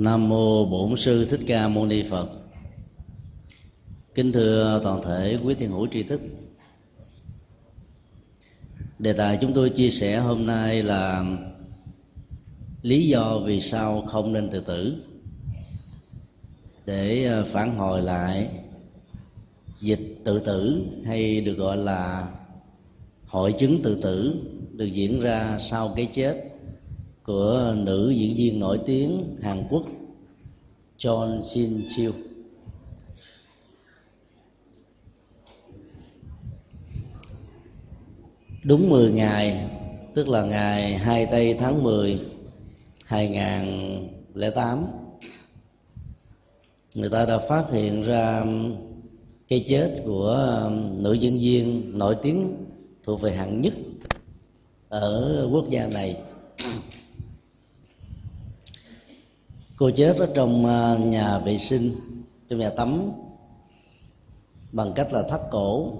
[0.00, 2.28] Nam mô Bổn sư Thích Ca Mâu Ni Phật.
[4.14, 6.20] Kính thưa toàn thể quý thiền hữu tri thức.
[8.98, 11.24] Đề tài chúng tôi chia sẻ hôm nay là
[12.82, 14.96] lý do vì sao không nên tự tử
[16.86, 18.48] để ờ, phản hồi lại
[19.80, 22.28] dịch tự tử hay được gọi là
[23.26, 24.34] hội chứng tự tử
[24.72, 26.47] được diễn ra sau cái chết
[27.28, 29.82] của nữ diễn viên nổi tiếng Hàn Quốc
[30.98, 32.12] John Shin Chiu.
[38.64, 39.70] Đúng 10 ngày,
[40.14, 42.20] tức là ngày 2 tây tháng 10
[43.04, 44.86] 2008
[46.94, 48.44] người ta đã phát hiện ra
[49.48, 52.66] cái chết của nữ diễn viên nổi tiếng
[53.04, 53.74] thuộc về hạng nhất
[54.88, 56.16] ở quốc gia này
[59.78, 61.94] cô chết ở trong à, nhà vệ sinh,
[62.48, 63.10] trong nhà tắm,
[64.72, 65.92] bằng cách là thắt cổ.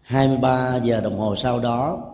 [0.00, 2.12] 23 giờ đồng hồ sau đó,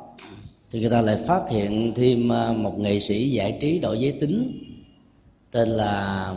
[0.70, 4.12] thì người ta lại phát hiện thêm à, một nghệ sĩ giải trí đổi giới
[4.12, 4.62] tính,
[5.50, 6.34] tên là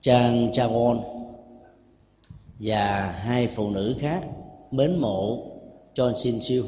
[0.00, 1.00] Trang Chagon
[2.58, 4.24] và hai phụ nữ khác,
[4.70, 5.46] mến mộ
[5.94, 6.64] John Shin Siêu.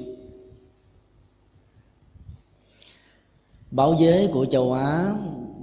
[3.71, 5.15] Báo giới của châu Á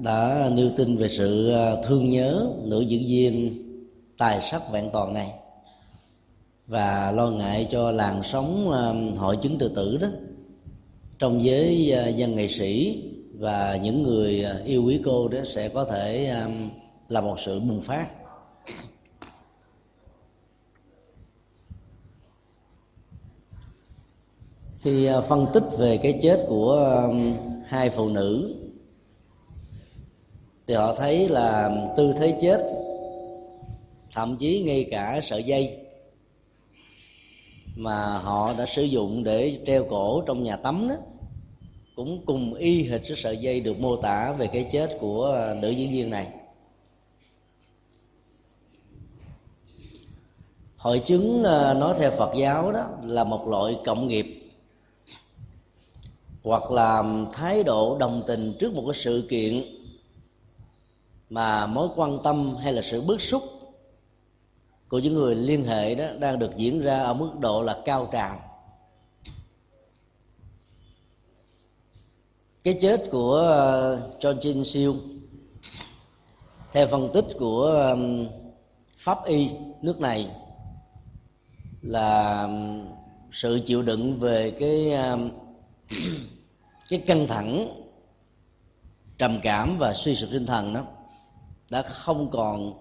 [0.02, 3.54] đã nêu tin về sự à, thương nhớ nữ diễn viên
[4.18, 5.32] tài sắc vẹn toàn này
[6.68, 10.08] và lo ngại cho làn sóng à, hội chứng tự tử đó
[11.20, 15.86] trong giới à, dân nghệ sĩ và những người yêu quý cô đó sẽ có
[15.86, 16.36] thể
[17.10, 18.08] là một sự bùng phát.
[24.84, 27.02] Khi ờ, phân tích về cái chết của
[27.66, 28.56] hai phụ nữ,
[30.68, 32.62] thì họ thấy là tư thế chết,
[34.12, 35.78] thậm chí ngay cả sợi dây
[37.76, 40.96] mà họ đã sử dụng để treo cổ trong nhà tắm đó,
[41.96, 45.56] cũng cùng y hệt với sợi dây được mô tả về cái chết của ờ,
[45.56, 46.28] nữ diễn viên này.
[50.78, 54.43] Hội chứng ờ, nói theo phật giáo đó là một loại cộng nghiệp
[56.44, 59.64] hoặc là thái độ đồng tình trước một cái sự kiện
[61.30, 63.44] mà mối quan tâm hay là sự bức xúc
[64.88, 68.10] của những người liên hệ đó đang được diễn ra ở mức độ là cao
[68.12, 68.40] trào.
[72.64, 74.96] Cái chết của ờ, John Chin Siêu,
[76.72, 77.96] theo phân tích của
[78.98, 79.50] pháp y
[79.82, 80.28] nước này
[81.82, 82.50] là
[83.32, 84.94] sự chịu đựng về cái
[86.90, 87.68] cái căng thẳng,
[89.18, 90.84] trầm cảm và suy sụp tinh thần đó
[91.70, 92.74] đã không còn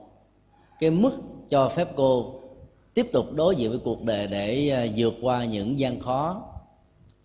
[0.78, 1.12] cái mức
[1.48, 2.40] cho phép cô
[2.94, 6.42] tiếp tục đối diện với cuộc đời để à, vượt qua những gian khó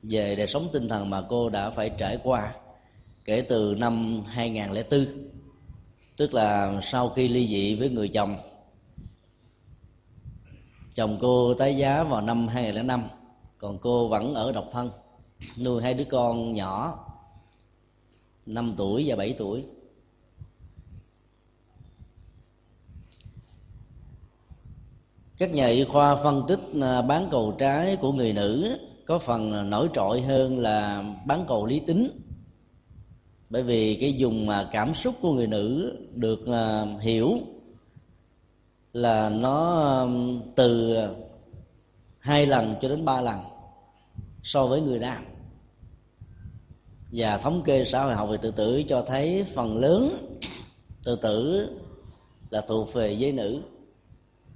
[0.03, 2.53] về đời sống tinh thần mà cô đã phải trải qua
[3.25, 5.29] kể từ năm 2004
[6.17, 8.35] tức là sau khi ly dị với người chồng
[10.97, 13.09] chồng cô tái giá vào năm 2005
[13.57, 14.89] còn cô vẫn ở độc thân
[15.65, 16.99] nuôi hai đứa con nhỏ
[18.45, 19.63] 5 tuổi và 7 tuổi.
[25.37, 29.69] Các nhà y khoa phân tích à, bán cầu trái của người nữ có phần
[29.69, 32.09] nổi trội hơn là bán cầu lý tính.
[33.49, 37.39] Bởi vì cái dùng à, cảm xúc của người nữ được à, hiểu
[38.93, 40.07] là nó
[40.55, 40.97] từ
[42.19, 43.37] hai lần cho đến ba lần
[44.47, 45.25] so với người nam.
[47.11, 50.17] Và thống kê xã hội học về tự tử cho thấy phần lớn
[51.03, 51.67] tự tử
[52.49, 53.61] là thuộc về giới nữ.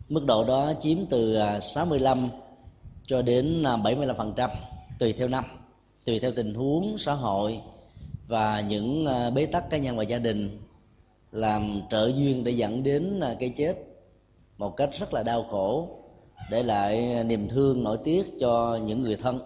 [0.10, 2.30] Mức độ đó chiếm từ à, 65
[3.04, 4.50] cho đến à, 75%
[5.00, 5.46] tùy theo năm,
[6.06, 7.60] tùy theo tình huống xã hội
[8.28, 10.60] và những à, bế tắc cá nhân và gia đình
[11.32, 13.76] làm trợ duyên để dẫn đến cái chết
[14.58, 15.90] một cách rất là đau khổ
[16.52, 19.40] để lại niềm thương nổi tiếc cho những người thân.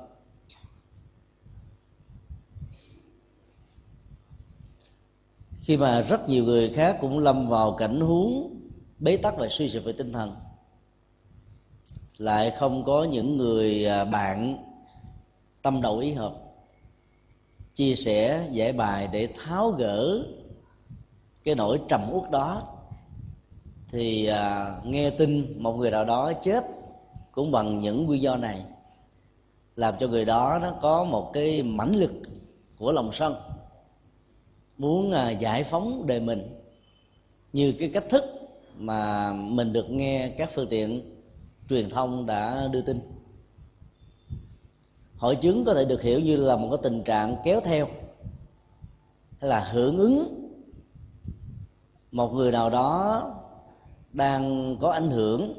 [5.65, 8.59] Khi mà rất nhiều người khác cũng lâm vào cảnh huống
[8.99, 10.35] bế tắc và suy sụp về tinh thần.
[12.17, 14.57] Lại không có những người à, bạn
[15.61, 16.35] tâm đầu ý hợp
[17.73, 20.25] chia sẻ giải bài để tháo gỡ
[21.43, 22.63] cái nỗi trầm uất đó
[23.89, 26.63] thì à, nghe tin một người nào đó chết
[27.31, 28.65] cũng bằng những nguyên do này
[29.75, 32.13] làm cho người đó nó có một cái mãnh lực
[32.77, 33.35] của lòng sân
[34.77, 36.59] muốn à, giải phóng đời mình
[37.53, 38.23] như cái cách thức
[38.77, 41.15] mà mình được nghe các phương tiện
[41.69, 42.99] truyền thông đã đưa tin.
[45.17, 47.87] Hội chứng có thể được hiểu như là một cái tình trạng kéo theo,
[49.39, 50.41] hay là hưởng ứng
[52.11, 53.21] một người nào đó
[54.13, 55.53] đang có ảnh hưởng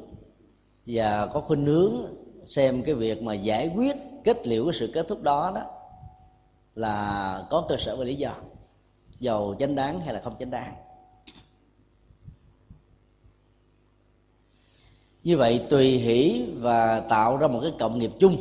[0.85, 2.05] và có khuynh hướng
[2.47, 5.61] xem cái việc mà giải quyết, kết liễu cái sự kết thúc đó đó
[6.75, 8.33] là có cơ sở và lý do
[9.19, 10.73] dầu chánh đáng hay là không chánh đáng.
[15.23, 18.37] Như vậy tùy hỷ và tạo ra một cái cộng nghiệp chung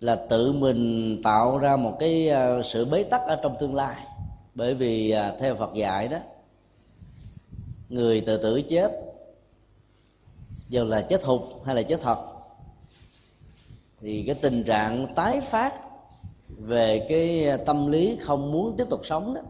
[0.00, 4.04] là tự mình tạo ra một cái ờ, sự bế tắc ở trong tương lai.
[4.54, 6.18] Bởi vì ờ, theo Phật dạy đó,
[7.88, 8.92] người tự tử chết,
[10.68, 12.18] dù là chết thục hay là chết thật,
[14.00, 15.87] thì cái tình trạng tái phát
[16.48, 19.40] về cái à, tâm lý không muốn tiếp tục sống đó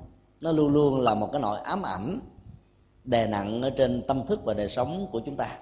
[0.42, 2.20] nó luôn luôn là một cái nỗi ám ảnh
[3.04, 5.58] đè nặng ở trên tâm thức và đời sống của chúng ta.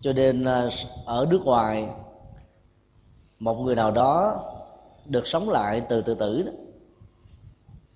[0.00, 0.68] Cho nên à,
[1.06, 1.88] ở nước ngoài
[3.38, 4.40] một người nào đó
[5.06, 6.52] được sống lại từ tự tử đó,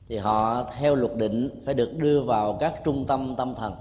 [0.07, 3.75] thì họ theo luật định phải được đưa vào các trung tâm tâm thần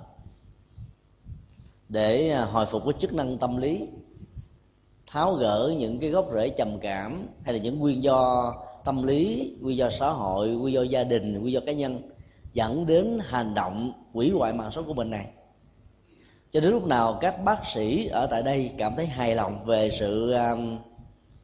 [1.89, 3.89] để à, hồi phục cái chức năng tâm lý
[5.15, 8.53] tháo gỡ những cái gốc rễ trầm cảm hay là những nguyên do
[8.85, 12.01] tâm lý, nguyên do xã hội, nguyên do gia đình, nguyên do cá nhân
[12.53, 15.25] dẫn đến hành động quỷ hoại mạng sống của mình này.
[16.51, 19.91] Cho đến lúc nào các bác sĩ ở tại đây cảm thấy hài lòng về
[19.99, 20.77] sự um,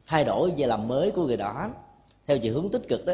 [0.06, 1.70] thay đổi về làm mới của người đó,
[2.26, 3.12] theo chiều hướng tích cực đó,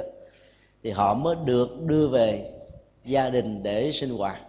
[0.83, 2.53] thì họ mới được đưa về
[3.05, 4.41] gia đình để sinh hoạt.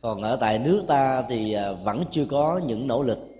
[0.00, 3.31] Còn ở tại nước ta thì à, vẫn chưa có những nỗ lực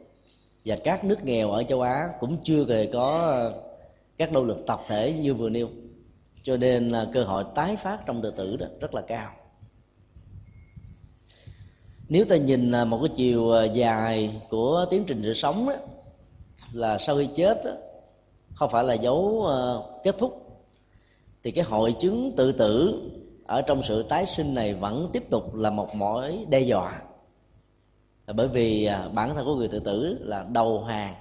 [0.65, 3.63] và các nước nghèo ở châu á cũng chưa hề có ờ,
[4.17, 5.69] các nỗ lực tập thể như vừa nêu.
[6.43, 9.33] Cho nên là cơ hội tái phát trong tự tử đó rất là cao.
[12.09, 15.75] Nếu ta nhìn ờ, một cái chiều ờ, dài của tiến trình sự sống đó,
[16.73, 17.73] là sau khi chết đó,
[18.55, 19.47] không phải là dấu
[20.05, 20.43] kết thúc
[21.43, 23.03] thì cái hội chứng tự tử
[23.47, 27.03] ở trong sự tái sinh này vẫn tiếp tục là một mối đe dọa
[28.27, 31.15] bởi vì à, bản thân của người tự tử là đầu hàng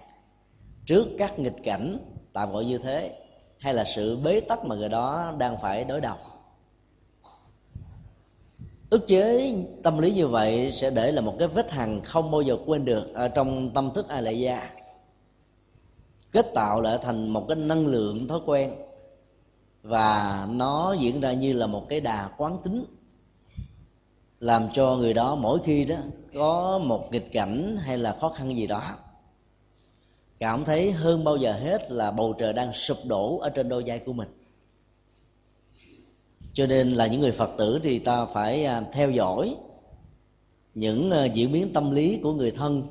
[0.86, 1.98] trước các nghịch cảnh
[2.34, 3.18] tạm gọi như thế,
[3.58, 6.16] hay là sự bế tắc mà người đó đang phải đối đầu.
[8.90, 9.54] Ức chế
[9.84, 12.86] tâm lý như vậy sẽ để là một cái vết hằn không bao giờ quên
[12.86, 14.70] được ở trong tâm thức ai lại gia
[16.32, 18.72] kết tạo lại thành một cái năng lượng thói quen,
[19.84, 22.86] và nó diễn ra như là một cái đà quán tính
[24.42, 25.96] làm cho người đó mỗi khi đó
[26.34, 28.84] có một nghịch cảnh hay là khó khăn gì đó,
[30.38, 33.84] cảm thấy hơn bao giờ hết là bầu trời đang sụp đổ ở trên đôi
[33.86, 34.30] vai của mình.
[36.54, 39.56] Cho nên là những người phật tử thì ta phải à, theo dõi
[40.74, 42.84] những à, diễn biến tâm lý của người thân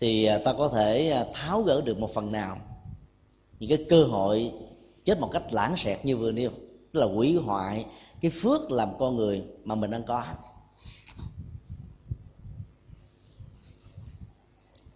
[0.00, 2.58] thì à, ta có thể tháo gỡ được một phần nào
[3.58, 4.52] những cái cơ hội
[5.04, 6.50] chết một cách lãng xẹt như vừa nêu,
[6.92, 7.86] tức là hủy hoại
[8.20, 10.24] cái phước làm con người mà mình đang có.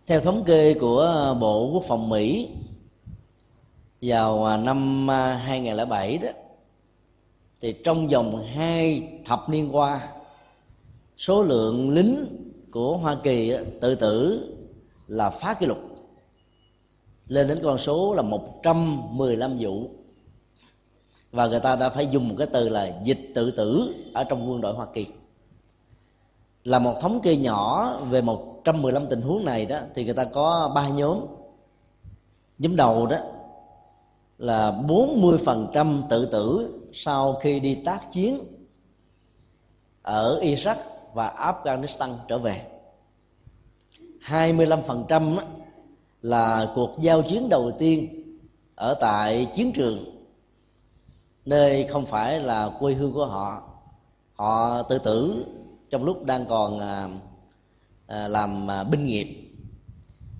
[0.06, 2.48] Theo thống kê của bộ quốc phòng mỹ,
[4.02, 6.28] vào à, năm à, 2007 đó,
[7.60, 10.08] thì trong vòng hai thập niên qua,
[11.16, 12.26] số lượng lính
[12.70, 14.44] của Hoa Kỳ tự tử
[15.06, 15.78] là phá kỷ lục,
[17.26, 19.90] lên đến con số là 115 vụ
[21.32, 24.50] và người ta đã phải dùng một cái từ là dịch tự tử ở trong
[24.50, 25.06] quân đội Hoa Kỳ.
[26.64, 30.72] Là một thống kê nhỏ về 115 tình huống này đó, thì người ta có
[30.74, 31.20] ba nhóm.
[32.58, 33.16] Nhóm đầu đó
[34.38, 38.40] là 40% tự tử sau khi đi tác chiến
[40.02, 40.76] ở Iraq
[41.14, 42.62] và Afghanistan trở về.
[44.20, 45.38] 25%
[46.22, 48.22] là cuộc giao chiến đầu tiên
[48.74, 50.17] ở tại chiến trường
[51.48, 53.62] nơi không phải là quê hương của họ.
[54.34, 55.44] Họ tự tử
[55.90, 57.08] trong lúc đang còn à,
[58.06, 59.28] à, làm à, binh nghiệp.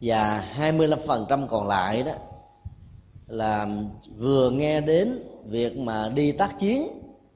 [0.00, 2.12] Và 25% còn lại đó
[3.26, 3.68] là
[4.18, 6.88] vừa nghe đến việc mà đi tác chiến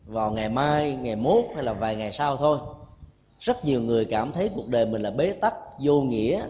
[0.07, 2.59] vào ngày mai, ngày mốt hay là vài ngày sau thôi.
[3.41, 6.47] Rất nhiều người cảm thấy cuộc đời mình là bế tắc, vô nghĩa.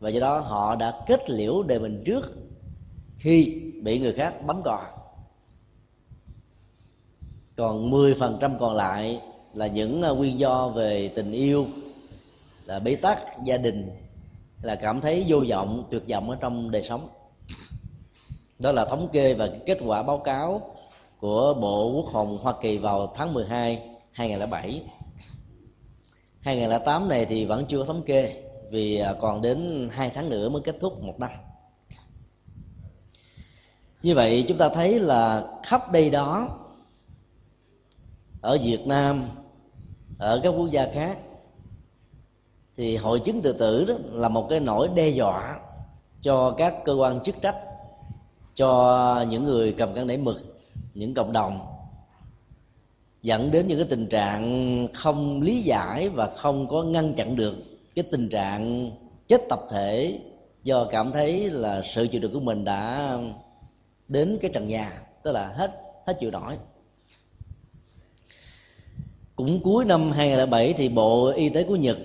[0.00, 2.32] Và do đó họ đã kết liễu đời mình trước
[3.16, 4.84] khi bị người khác bấm còi
[7.56, 9.20] còn 10% còn lại
[9.54, 11.66] là những à, nguyên do về tình yêu,
[12.64, 13.90] là bế tắc, gia đình,
[14.62, 17.08] là cảm thấy vô vọng, tuyệt vọng ở trong đời sống.
[18.58, 20.74] Đó là thống kê và kết quả báo cáo
[21.20, 23.82] của Bộ Quốc phòng Hoa Kỳ vào tháng 12
[24.12, 24.82] 2007
[26.40, 30.62] 2008 này thì vẫn chưa thống kê vì à, còn đến hai tháng nữa mới
[30.62, 31.30] kết thúc một năm.
[34.02, 36.48] Như vậy chúng ta thấy là khắp đây đó
[38.40, 39.22] ở Việt Nam,
[40.18, 41.18] ở các quốc gia khác,
[42.76, 45.60] thì hội chứng tự tử đó là một cái nỗi đe dọa
[46.22, 47.56] cho các cơ quan chức trách,
[48.54, 50.36] cho những người cầm cân nảy mực,
[50.94, 51.58] những cộng đồng,
[53.22, 57.56] dẫn đến những cái tình trạng không lý giải và không có ngăn chặn được
[57.94, 58.90] cái tình trạng
[59.26, 60.20] chết tập thể
[60.62, 63.12] do cảm thấy là sự chịu đựng của mình đã
[64.08, 65.70] đến cái trần nhà, tức là hết
[66.06, 66.56] hết chịu nổi
[69.36, 71.98] cũng cuối năm 2007 thì Bộ Y tế của Nhật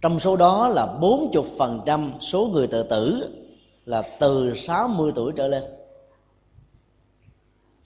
[0.01, 3.29] Trong số đó là 40% số người tự tử
[3.87, 5.63] là từ 60 tuổi trở lên.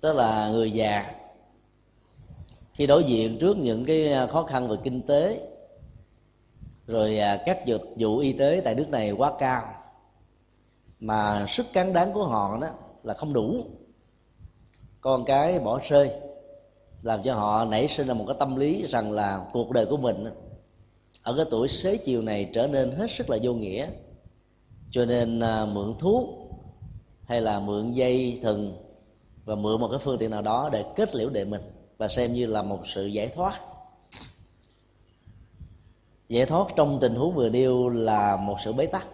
[0.00, 1.14] Tức là người già.
[2.75, 5.47] Khi đối diện trước những cái ờ, khó khăn về kinh tế
[6.88, 9.62] rồi à, các dịch vụ y tế tại nước này quá cao.
[11.00, 12.68] Mà sức cán đáng của họ đó
[13.02, 13.64] là không đủ.
[15.00, 16.11] Con cái bỏ rơi,
[17.02, 19.97] làm cho họ nảy sinh ra một cái tâm lý rằng là cuộc đời của
[19.97, 20.25] mình
[21.23, 23.88] ở cái tuổi xế chiều này trở nên hết sức là vô nghĩa.
[24.90, 26.28] Cho nên à, mượn thuốc
[27.26, 28.76] hay là mượn dây thừng
[29.45, 31.62] và mượn một cái phương tiện nào đó để kết liễu đệ mình
[31.99, 33.61] và xem như là một sự giải thoát
[36.28, 39.06] giải thoát trong tình huống vừa nêu là một sự bế tắc,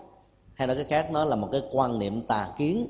[0.55, 2.87] hay nói cái khác nó là một cái quan niệm tà kiến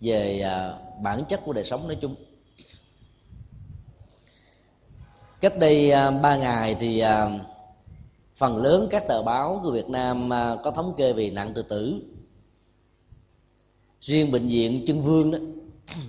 [0.00, 2.14] về à, bản chất của đời sống nói chung.
[5.40, 7.38] Cách đây à, ba ngày thì à,
[8.36, 10.30] phần lớn các tờ báo của Việt Nam
[10.64, 12.02] có thống kê về nạn tự tử.
[14.00, 15.38] Riêng bệnh viện Trưng Vương đó,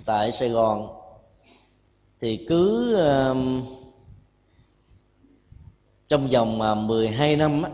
[0.04, 0.88] tại Sài Gòn,
[2.20, 2.96] thì cứ
[6.10, 7.70] trong vòng à, 12 năm á,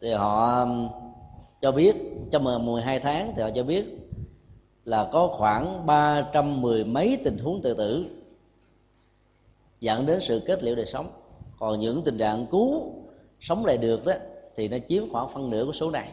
[0.00, 0.66] thì họ
[1.60, 1.96] cho biết
[2.30, 3.84] trong à, 12 tháng thì họ cho biết
[4.84, 8.06] là có khoảng ba trăm mười mấy tình huống tự tử
[9.80, 11.10] dẫn đến sự kết liễu đời sống.
[11.58, 12.92] Còn những tình trạng cứu
[13.40, 14.12] sống lại được đó
[14.56, 16.08] thì nó chiếm khoảng phân nửa của số này.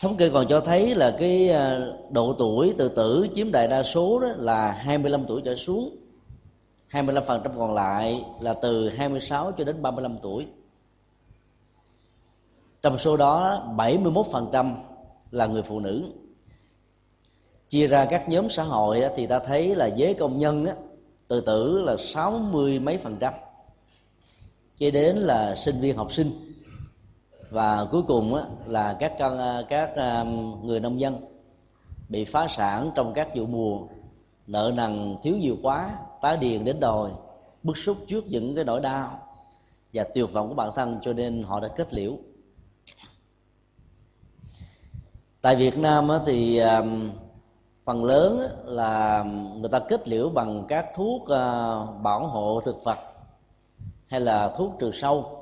[0.00, 3.82] Thống kê còn cho thấy là cái à, độ tuổi tự tử chiếm đại đa
[3.82, 6.01] số đó là 25 tuổi trở xuống.
[6.92, 10.46] 25% còn lại là từ 26 cho đến 35 tuổi.
[12.82, 14.74] Trong số đó 71%
[15.30, 16.04] là người phụ nữ.
[17.68, 20.66] Chia ra các nhóm xã hội thì ta thấy là giới công nhân
[21.28, 23.32] tự tử là sáu mươi mấy phần trăm.
[24.76, 26.30] Cho đến là sinh viên học sinh.
[27.50, 30.24] Và cuối cùng là các à, các à,
[30.62, 31.16] người nông dân
[32.08, 33.80] bị phá sản trong các vụ mùa,
[34.46, 35.90] nợ nần, thiếu nhiều quá
[36.22, 37.10] tái điền đến đòi
[37.62, 39.18] bức xúc trước những cái nỗi đau
[39.92, 42.12] và tuyệt vọng của bản thân cho nên họ đã kết liễu.
[45.40, 46.60] Tại Việt Nam thì
[47.84, 49.24] phần lớn là
[49.56, 52.98] người ta kết liễu bằng các thuốc ờ, bảo hộ thực vật
[54.08, 55.38] hay là thuốc trừ sâu.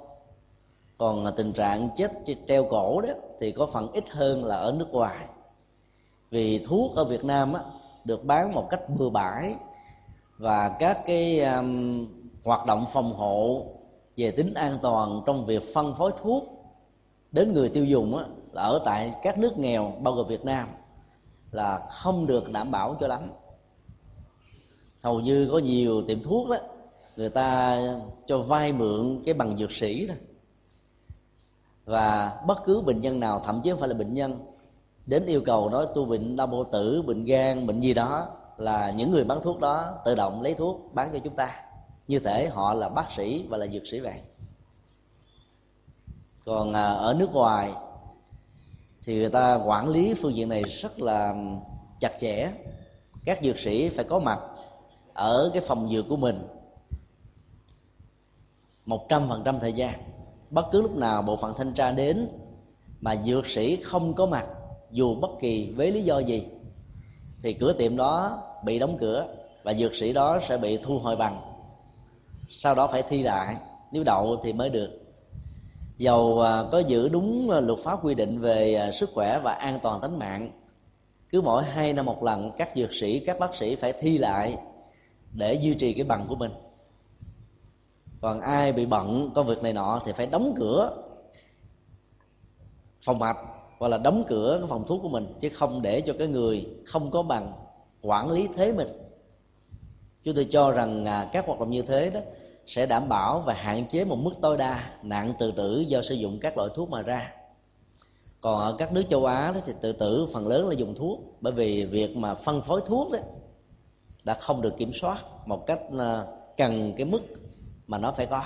[0.98, 2.10] Còn à, tình trạng chết
[2.48, 3.08] treo cổ đó
[3.38, 5.26] thì có phần ít hơn là ở nước ngoài.
[6.30, 7.62] Vì thuốc ở Việt Nam á,
[8.04, 9.54] được bán một cách bừa bãi
[10.40, 12.06] và các cái um,
[12.44, 13.66] hoạt động phòng hộ
[14.16, 16.44] về tính an toàn trong việc phân phối thuốc
[17.32, 20.68] đến người tiêu dùng á, là ở tại các nước nghèo bao gồm Việt Nam
[21.52, 23.30] là không được đảm bảo cho lắm.
[25.02, 26.56] Hầu như có nhiều tiệm thuốc đó
[27.16, 27.80] người ta
[28.26, 30.16] cho vay mượn cái bằng dược sĩ thôi
[31.84, 34.38] và bất cứ bệnh nhân nào thậm chí không phải là bệnh nhân
[35.06, 38.28] đến yêu cầu nói tôi bệnh đau bao tử bệnh gan bệnh gì đó
[38.60, 41.62] là những người bán thuốc đó tự động lấy thuốc bán cho chúng ta.
[42.08, 44.20] Như thể họ là bác sĩ và là dược sĩ vậy
[46.44, 47.72] còn à, ở nước ngoài
[49.02, 51.34] thì người ta quản lý phương diện này rất là
[52.00, 52.52] chặt chẽ.
[53.24, 54.40] Các dược sĩ phải có mặt
[55.14, 56.48] ở cái phòng dược của mình
[58.86, 59.94] một trăm phần trăm thời gian.
[60.50, 62.28] Bất cứ lúc nào bộ phận thanh tra đến
[63.00, 64.46] mà dược sĩ không có mặt,
[64.90, 66.48] dù bất kỳ với lý do gì,
[67.42, 69.26] thì cửa tiệm đó bị đóng cửa
[69.62, 71.40] và dược sĩ đó sẽ bị thu hồi bằng.
[72.50, 73.56] Sau đó phải thi lại.
[73.92, 74.90] Nếu đậu thì mới được.
[75.96, 79.52] Dầu à, có giữ đúng à, luật pháp quy định về à, sức khỏe và
[79.52, 80.50] an toàn tính mạng,
[81.30, 84.56] cứ mỗi hai năm một lần, các dược sĩ, các bác sĩ phải thi lại
[85.32, 86.50] để duy trì cái bằng của mình.
[88.20, 90.96] Còn ai bị bận công việc này nọ thì phải đóng cửa
[93.04, 93.36] phòng mạch
[93.78, 96.66] hoặc là đóng cửa cái phòng thuốc của mình, chứ không để cho cái người
[96.86, 97.52] không có bằng
[98.02, 98.88] quản lý thế mình.
[100.24, 102.20] Chúng tôi cho rằng à, các hoạt động như thế đó
[102.66, 106.14] sẽ đảm bảo và hạn chế một mức tối đa nạn tự tử do sử
[106.14, 107.32] dụng các loại thuốc mà ra.
[108.40, 111.20] Còn ở các nước châu á đó thì tự tử phần lớn là dùng thuốc,
[111.40, 113.18] bởi vì việc mà phân phối thuốc đó
[114.24, 116.24] đã không được kiểm soát một cách à,
[116.56, 117.20] cần cái mức
[117.86, 118.42] mà nó phải có.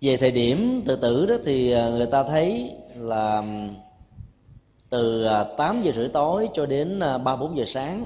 [0.00, 3.42] Về thời điểm tự tử đó thì à, người ta thấy là
[4.90, 8.04] từ à, 8 giờ rưỡi tối cho đến à, 3 4 giờ sáng,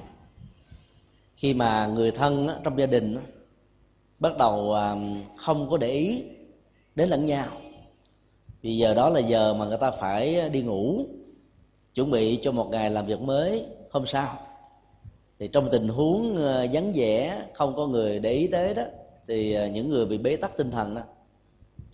[1.37, 3.19] khi mà người thân trong gia đình
[4.19, 4.97] bắt đầu à,
[5.37, 6.25] không có để ý
[6.95, 7.47] đến lẫn nhau.
[8.63, 11.05] Vì giờ đó là giờ mà người ta phải đi ngủ,
[11.95, 14.39] chuẩn bị cho một ngày làm việc mới hôm sau.
[15.39, 16.37] Thì trong tình huống
[16.73, 18.83] vắng vẻ, không có người để ý tới đó,
[19.29, 21.03] thì những người bị bế tắc tinh thần đó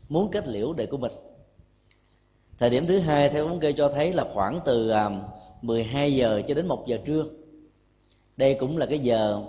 [0.09, 1.13] muốn kết liễu đề của mình
[2.59, 5.11] thời điểm thứ hai, theo thống kê cho thấy là khoảng từ à,
[5.63, 7.25] 12 giờ cho đến 1 giờ trưa.
[8.37, 9.43] Đây cũng là cái giờ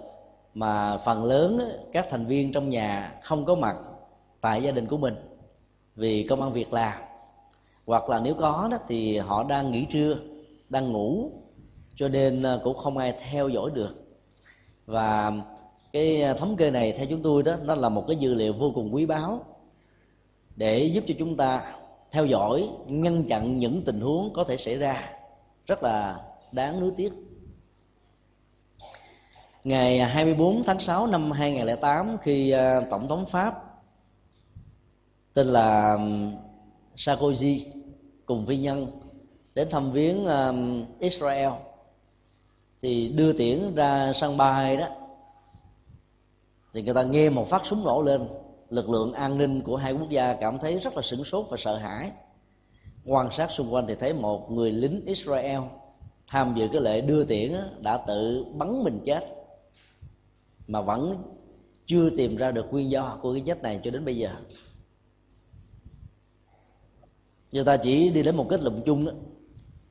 [0.53, 1.59] mà phần lớn
[1.91, 3.77] các thành viên trong nhà không có mặt
[4.41, 5.15] tại gia đình của mình
[5.95, 6.93] vì công ăn việc làm.
[7.85, 10.17] Hoặc là nếu có đó thì họ đang nghỉ trưa,
[10.69, 11.31] đang ngủ,
[11.95, 13.95] cho nên à, cũng không ai theo dõi được.
[14.85, 15.33] Và
[15.93, 18.53] cái à, thống kê này theo chúng tôi đó, nó là một cái dữ liệu
[18.53, 19.45] vô cùng quý báu
[20.55, 21.73] để giúp cho chúng ta
[22.11, 25.09] theo dõi, ngăn chặn những tình huống có thể xảy ra.
[25.67, 26.19] Rất là
[26.51, 27.13] đáng nuối tiếc.
[29.63, 33.63] Ngày 24 tháng 6 năm 2008 khi ờ, tổng thống Pháp
[35.33, 35.97] tên là
[36.95, 37.59] Sarkozy
[38.25, 38.87] cùng phi nhân
[39.55, 40.25] đến thăm viếng
[40.99, 41.49] Israel,
[42.81, 44.87] thì đưa tiễn ra sân bay đó,
[46.73, 48.21] thì người ta nghe một phát súng nổ lên
[48.69, 51.57] lực lượng an ninh của hai quốc gia cảm thấy rất là sửng sốt và
[51.57, 52.11] sợ hãi.
[53.05, 55.59] Quan sát xung quanh thì thấy một người lính Israel
[56.27, 59.23] tham dự cái lễ đưa tiễn đã tự bắn mình chết.
[60.67, 61.23] Mà vẫn
[61.85, 64.29] chưa tìm ra được nguyên do của cái chết này cho đến bây giờ.
[67.51, 69.11] Người ta chỉ đi đến một kết luận chung đó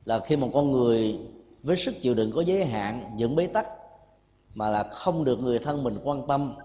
[0.05, 1.19] là khi một con người
[1.63, 3.67] với sức chịu đựng có giới hạn, những bế tắc,
[4.53, 6.55] mà là không được người thân mình quan tâm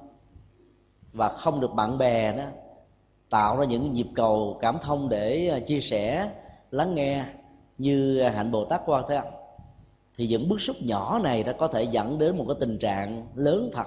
[1.13, 2.45] và không được bạn bè đó
[3.31, 6.31] tạo ra những nhịp cầu cảm thông để à, chia sẻ,
[6.71, 7.25] lắng nghe
[7.79, 9.27] như hạnh bồ tát quan thế âm.
[10.17, 13.27] Thì những bức xúc nhỏ này đã có thể dẫn đến một cái tình trạng
[13.35, 13.85] lớn thật,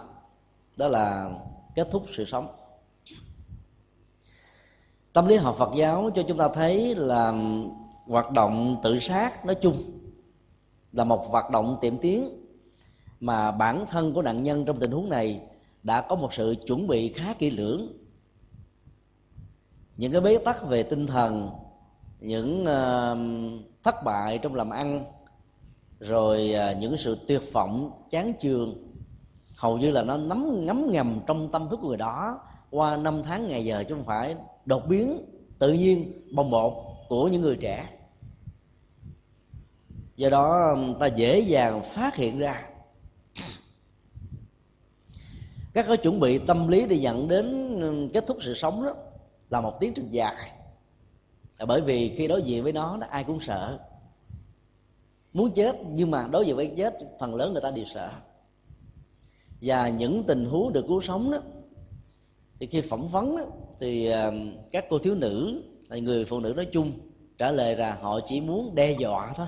[0.78, 1.30] đó là
[1.76, 2.48] kết thúc sự sống.
[5.14, 7.34] Tâm lý học phật giáo cho chúng ta thấy là
[8.08, 9.76] hoạt động tự sát nói chung
[10.92, 12.46] là một hoạt động tiệm tiến
[13.20, 15.42] mà bản thân của nạn nhân trong tình huống này
[15.86, 17.94] đã có một sự chuẩn bị khá kỹ lưỡng.
[19.98, 21.50] Những cái bế tắc về tinh thần
[22.20, 25.06] những uh, thất bại trong làm ăn
[26.00, 28.94] rồi uh, những sự tuyệt vọng chán chường
[29.56, 32.40] hầu như là nó nắm ngấm ngầm trong tâm thức của người đó.
[32.72, 35.26] Qua năm tháng ngày giờ chứ không phải đột biến
[35.60, 36.74] tự nhiên bồng bột
[37.10, 37.90] của những người trẻ.
[40.16, 42.62] Do đó ta dễ dàng phát hiện ra
[45.76, 48.94] các cái chuẩn bị tâm lý để dẫn đến ừ, kết thúc sự sống đó
[49.50, 50.52] là một tiến trình dài.
[51.68, 53.80] Bởi vì khi đối diện với nó ai cũng sợ.
[55.34, 58.10] Muốn chết nhưng mà đối diện với chết phần lớn người ta đều sợ.
[59.62, 61.38] Và những tình huống được cứu sống đó
[62.60, 63.44] thì khi phỏng vấn đó,
[63.80, 64.34] thì ờ,
[64.72, 66.92] các cô thiếu nữ là người phụ nữ nói chung
[67.38, 69.48] trả lời là họ chỉ muốn đe dọa thôi.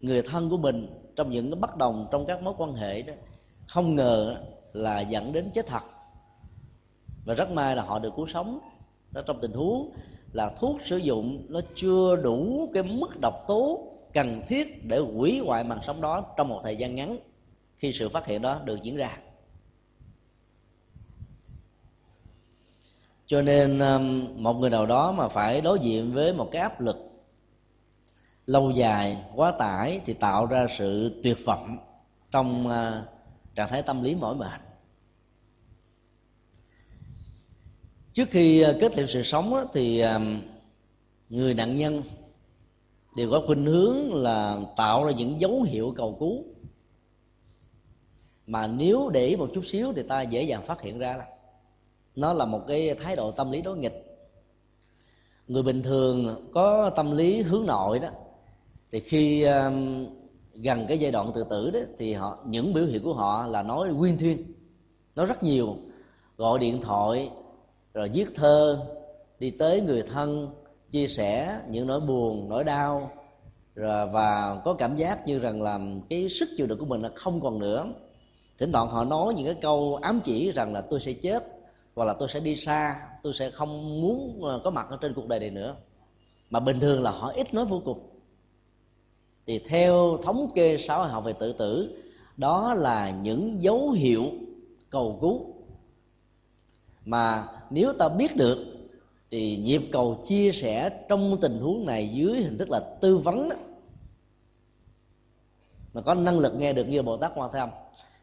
[0.00, 3.12] Người thân của mình trong những cái bất đồng trong các mối quan hệ đó
[3.66, 4.36] không ngờ
[4.76, 5.82] là dẫn đến chết thật.
[7.24, 8.58] Và rất may là họ được cứu sống.
[9.10, 9.92] Đó, trong tình huống
[10.32, 15.42] là thuốc sử dụng nó chưa đủ cái mức độc tố cần thiết để hủy
[15.46, 17.18] hoại mạng sống đó trong một thời gian ngắn.
[17.76, 19.18] Khi sự phát hiện đó được diễn ra.
[23.26, 26.80] Cho nên um, một người nào đó mà phải đối diện với một cái áp
[26.80, 26.96] lực
[28.46, 31.78] lâu dài, quá tải thì tạo ra sự tuyệt vọng
[32.30, 33.04] trong uh,
[33.54, 34.60] trạng thái tâm lý mỏi mệt.
[38.16, 40.04] Trước khi ờ, kết liễu sự sống thì
[41.28, 42.02] người nạn nhân
[43.16, 46.44] đều có khuynh hướng là tạo ra những dấu hiệu cầu cứu.
[48.46, 51.26] Mà nếu để ý một chút xíu thì ta dễ dàng phát hiện ra là
[52.16, 54.28] nó là một cái thái độ tâm lý đối nghịch.
[55.48, 58.08] Người bình thường có tâm lý hướng nội đó
[58.90, 60.06] thì khi um,
[60.54, 63.62] gần cái giai đoạn tự tử đó thì họ những biểu hiện của họ là
[63.62, 64.52] nói quyên thuyên.
[65.16, 65.76] Nói rất nhiều
[66.36, 67.30] gọi điện thoại
[67.96, 68.86] rồi viết thơ,
[69.38, 70.48] đi tới người thân,
[70.90, 73.10] chia sẻ những nỗi buồn, nỗi đau.
[73.74, 77.08] Rồi và có cảm giác như rằng là cái sức chịu đựng của mình là
[77.14, 77.86] không còn nữa.
[78.58, 81.44] Thỉnh thoảng họ nói những cái câu ám chỉ rằng là tôi sẽ chết,
[81.94, 85.14] hoặc là tôi sẽ đi xa, tôi sẽ không muốn ờ, có mặt ở trên
[85.14, 85.74] cuộc đời này nữa.
[86.50, 87.98] Mà bình thường là họ ít nói vô cùng.
[89.46, 92.02] Thì theo thống kê xã hội học về tự tử,
[92.36, 94.24] đó là những dấu hiệu
[94.90, 95.55] cầu cứu
[97.06, 98.58] mà nếu ta biết được,
[99.30, 103.48] thì nhịp cầu chia sẻ trong tình huống này dưới hình thức là tư vấn
[103.48, 103.56] đó.
[105.94, 107.70] Mà có năng lực nghe được như bồ tát quan thế âm,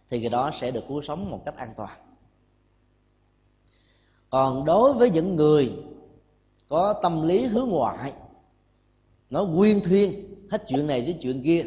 [0.10, 1.98] thì cái đó sẽ được cứu sống một cách an toàn.
[4.30, 5.74] Còn đối với những người
[6.70, 8.14] có tâm lý hướng ngoại,
[9.30, 11.66] nó quyên thuyên hết chuyện này với chuyện kia,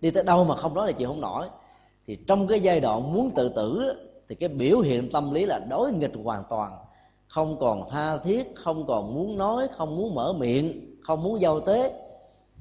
[0.00, 1.48] đi tới đâu mà không nói là chịu không nổi,
[2.06, 3.94] thì trong cái giai đoạn muốn tự tử
[4.28, 6.72] thì cái biểu hiện tâm lý là đối nghịch hoàn toàn.
[7.26, 11.60] Không còn tha thiết, không còn muốn nói, không muốn mở miệng, không muốn giao
[11.60, 12.00] tế.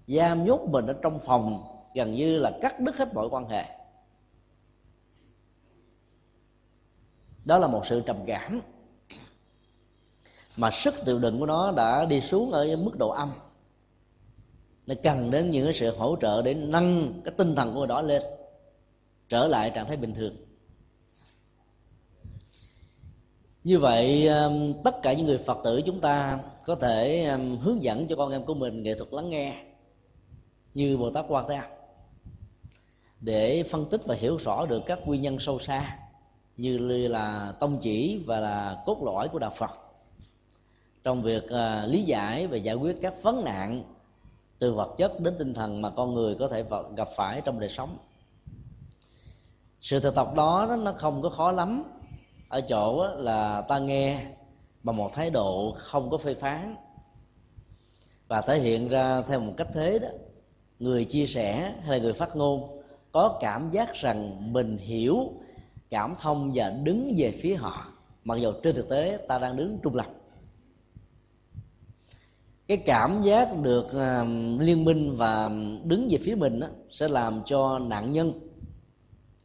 [0.07, 1.63] Giam nhốt mình ở trong phòng,
[1.95, 3.63] gần như là cắt đứt hết mọi quan hệ.
[7.45, 8.61] Đó là một sự trầm cảm.
[10.57, 13.31] Mà sức chịu đựng của nó đã đi xuống ở mức độ âm.
[14.87, 18.21] Nó cần đến những sự hỗ trợ để nâng cái tinh thần của nó lên,
[19.29, 20.35] trở lại trạng thái bình thường.
[23.63, 27.83] Như vậy um, tất cả những người phật tử chúng ta có thể um, hướng
[27.83, 29.63] dẫn cho con em của mình nghệ thuật lắng nghe
[30.73, 31.69] như bồ tát quan thế âm
[33.21, 35.97] để phân tích và hiểu rõ được các nguyên nhân sâu xa
[36.57, 39.71] như là tông chỉ và là cốt lõi của đạo phật
[41.03, 43.83] trong việc uh, lý giải và giải quyết các vấn nạn
[44.59, 46.63] từ vật chất đến tinh thần mà con người có thể
[46.95, 47.97] gặp phải trong đời sống.
[49.81, 51.83] Sự thực tập đó nó không có khó lắm
[52.53, 54.25] ở chỗ là ta nghe
[54.83, 56.75] bằng một thái độ không có phê phán.
[58.27, 60.07] Và thể hiện ra theo một cách thế đó
[60.79, 65.33] người chia sẻ hay là người phát ngôn có cảm giác rằng mình hiểu
[65.89, 67.85] cảm thông và đứng về phía họ.
[68.23, 70.07] Mặc dù trên thực tế ta đang đứng trung lập.
[72.67, 74.23] Cái cảm giác được à,
[74.59, 75.49] liên minh và
[75.83, 78.33] đứng về phía mình đó, sẽ làm cho nạn nhân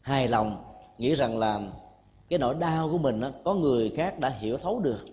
[0.03, 0.65] hài lòng
[0.99, 1.61] nghĩ rằng là
[2.29, 5.05] cái nỗi đau của mình đó, có người khác đã hiểu thấu được.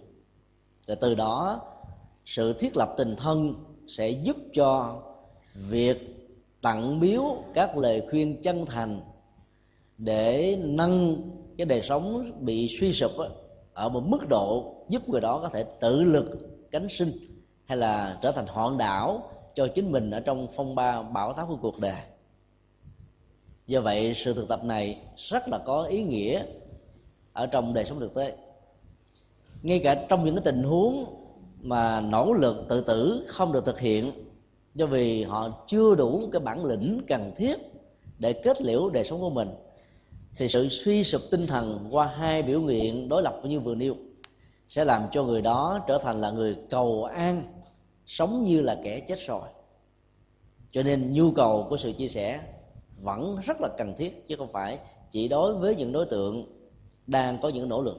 [0.87, 1.61] Và từ đó
[2.25, 3.53] sự thiết lập tình thân
[3.87, 5.01] sẽ giúp cho
[5.55, 6.15] việc
[6.61, 9.01] tặng biếu các lời khuyên chân thành
[9.97, 11.21] để nâng
[11.57, 13.27] cái đời sống bị suy sụp đó,
[13.73, 16.25] ở một mức độ giúp người đó có thể tự lực
[16.71, 17.11] cánh sinh
[17.65, 21.47] hay là trở thành hòn đảo cho chính mình ở trong phong ba bão táp
[21.47, 22.01] của cuộc đời.
[23.67, 26.43] Do vậy sự thực tập này rất là có ý nghĩa
[27.35, 28.35] ở trong đời sống thực tế.
[29.61, 31.05] Ngay cả trong những cái tình huống
[31.61, 34.11] mà nỗ lực tự tử không được thực hiện,
[34.75, 37.57] do vì họ chưa đủ cái bản lĩnh cần thiết
[38.19, 39.49] để kết liễu đời sống của mình,
[40.37, 43.95] thì sự suy sụp tinh thần qua hai biểu hiện đối lập như vừa nêu
[44.67, 47.43] sẽ làm cho người đó trở thành là người cầu an,
[48.05, 49.47] sống như là kẻ chết rồi.
[50.71, 52.39] Cho nên nhu cầu của sự chia sẻ
[53.01, 54.79] vẫn rất là cần thiết, chứ không phải
[55.11, 56.54] chỉ đối với những đối tượng
[57.07, 57.97] đang có những nỗ lực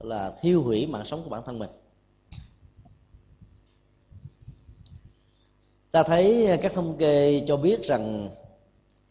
[0.00, 1.70] là thiêu hủy mạng sống của bản thân mình.
[5.90, 8.30] Ta thấy các thống kê cho biết rằng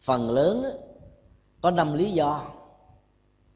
[0.00, 0.64] phần lớn
[1.60, 2.44] có năm lý do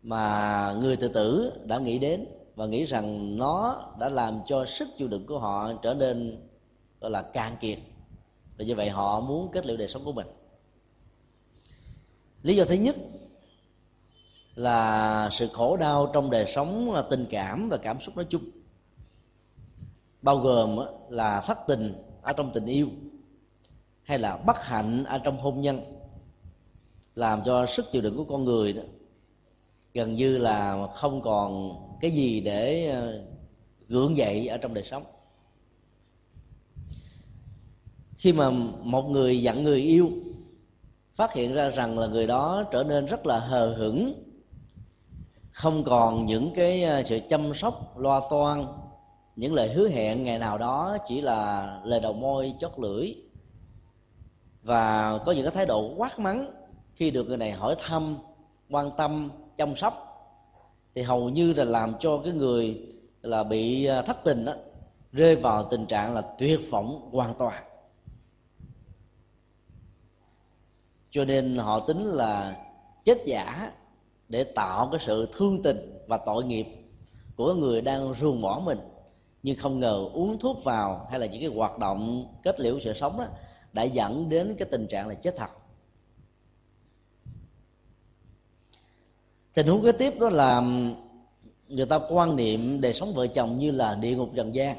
[0.03, 4.89] mà người tự tử đã nghĩ đến và nghĩ rằng nó đã làm cho sức
[4.97, 6.49] chịu đựng của họ trở nên,
[7.01, 7.79] gọi là, cạn kiệt.
[8.59, 10.27] Và như vậy họ muốn kết liễu đời sống của mình.
[12.43, 12.97] Lý do thứ nhất
[14.55, 18.43] là sự khổ đau trong đời sống, là tình cảm và cảm xúc nói chung.
[20.23, 22.89] Bao gồm là thất tình ở trong tình yêu,
[24.03, 25.81] hay là bất hạnh ở trong hôn nhân,
[27.15, 28.83] làm cho sức chịu đựng của con người đó
[29.95, 33.25] gần như là không còn cái gì để ờ,
[33.89, 35.05] gượng dậy ở trong đời sống.
[38.17, 38.51] Khi mà
[38.83, 40.11] một người dặn người yêu,
[41.15, 44.30] phát hiện ra rằng là người đó trở nên rất là hờ hững
[45.61, 48.67] không còn những cái ờ, sự chăm sóc, loa toan,
[49.37, 53.15] những lời hứa hẹn ngày nào đó chỉ là lời đầu môi, chót lưỡi.
[54.63, 56.53] Và có những cái thái độ quát mắng
[56.95, 58.19] khi được người này hỏi thăm,
[58.71, 59.95] quan tâm, chăm sóc,
[60.95, 62.87] thì hầu như là làm cho cái người
[63.23, 64.53] là bị ờ, thất tình đó
[65.13, 67.65] rơi vào tình trạng là tuyệt vọng hoàn toàn.
[71.11, 72.57] Cho nên họ tính là
[73.05, 73.73] chết giả
[74.31, 76.67] để tạo cái sự thương tình và tội nghiệp
[77.37, 78.79] của người đang ruồng bỏ mình.
[79.43, 82.93] Nhưng không ngờ uống thuốc vào hay là những cái hoạt động kết liễu sự
[82.93, 83.27] sống đó
[83.73, 85.51] đã dẫn đến cái tình trạng là chết thật.
[89.55, 90.63] Tình huống kế tiếp đó là
[91.69, 94.77] người ta quan niệm đời sống vợ chồng như là địa ngục trần gian.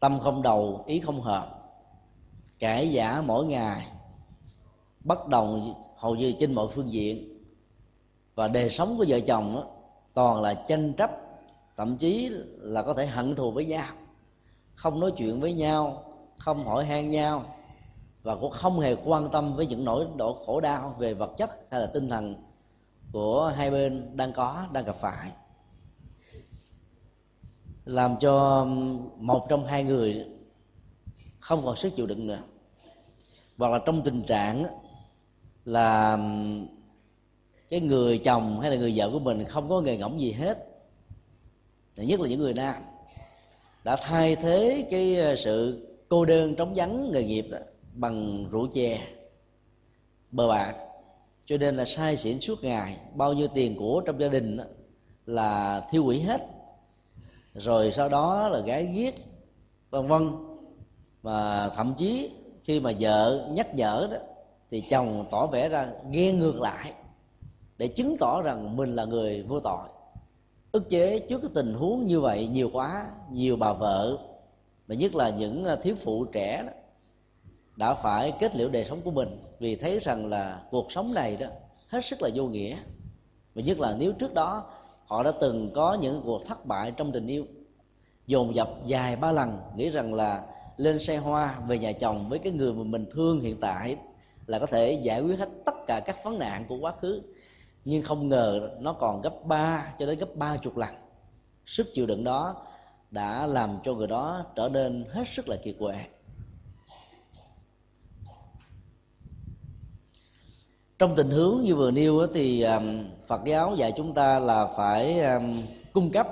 [0.00, 1.58] Tâm không đầu, ý không hợp.
[2.58, 3.86] Cãi giả mỗi ngày
[5.00, 7.31] bất đồng hầu như trên mọi phương diện
[8.34, 9.64] và đời sống của vợ chồng đó,
[10.14, 11.10] toàn là tranh chấp
[11.76, 13.86] thậm chí là có thể hận thù với nhau.
[14.74, 16.04] Không nói chuyện với nhau
[16.38, 17.56] không hỏi han nhau
[18.22, 21.50] và cũng không hề quan tâm với những nỗi đổ khổ đau về vật chất
[21.70, 22.34] hay là tinh thần
[23.12, 25.30] của hai bên đang có đang gặp phải.
[27.84, 28.64] Làm cho
[29.16, 30.26] một trong hai người
[31.40, 32.38] không còn sức chịu đựng nữa.
[33.58, 34.64] Hoặc là trong tình trạng
[35.64, 36.18] là
[37.72, 40.66] cái người chồng hay là người vợ của mình không có nghề ngỗng gì hết.
[41.96, 42.74] Nhất là những người nam.
[43.84, 47.58] Đã thay thế cái ờ, sự cô đơn trống vắng nghề nghiệp đó,
[47.94, 49.00] bằng rượu chè
[50.30, 50.74] bờ bạc
[51.46, 52.96] cho nên là sai xỉn suốt ngày.
[53.14, 54.64] Bao nhiêu tiền của trong gia đình đó,
[55.26, 56.40] là thiêu hủy hết.
[57.54, 59.14] Rồi sau đó là gái giết
[59.90, 60.30] vân vân.
[61.22, 62.30] Và thậm chí
[62.64, 64.16] khi mà vợ nhắc nhở đó
[64.70, 66.92] thì chồng tỏ vẻ ra ghen ngược lại
[67.82, 69.88] để chứng tỏ rằng mình là người vô tội.
[70.72, 74.18] Ức chế trước cái tình huống như vậy nhiều quá nhiều bà vợ
[74.86, 76.72] và nhất là những à, thiếu phụ trẻ đó,
[77.76, 79.38] đã phải kết liễu đời sống của mình.
[79.58, 81.46] Vì thấy rằng là cuộc sống này đó
[81.88, 82.76] hết sức là vô nghĩa.
[83.54, 84.64] Và nhất là nếu trước đó
[85.06, 87.44] họ đã từng có những cuộc thất bại trong tình yêu
[88.26, 90.42] dồn dập dài ba lần nghĩ rằng là
[90.76, 93.96] lên xe hoa về nhà chồng với cái người mà mình thương hiện tại
[94.46, 97.22] là có thể giải quyết hết tất cả các vấn nạn của quá khứ
[97.84, 100.90] nhưng không ngờ nó còn gấp ba, cho đến gấp ba chục lần.
[101.66, 102.66] Sức chịu đựng đó
[103.10, 105.94] đã làm cho người đó trở nên hết sức là kiệt quệ.
[110.98, 112.66] Trong tình huống như vừa nêu thì
[113.26, 115.20] Phật giáo dạy chúng ta là phải
[115.92, 116.28] cung cấp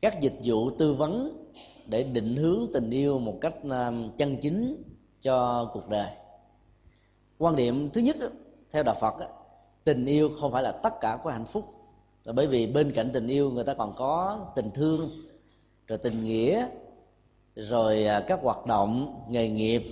[0.00, 1.38] các dịch vụ tư vấn
[1.86, 3.54] để định hướng tình yêu một cách
[4.16, 4.82] chân chính
[5.22, 6.10] cho cuộc đời.
[7.38, 8.16] Quan điểm thứ nhất
[8.70, 9.14] theo đạo Phật
[9.84, 11.64] tình yêu không phải là tất cả của hạnh phúc.
[12.34, 15.10] Bởi vì bên cạnh tình yêu người ta còn có tình thương
[15.86, 16.66] rồi tình nghĩa
[17.56, 19.82] rồi à, các hoạt động nghề nghiệp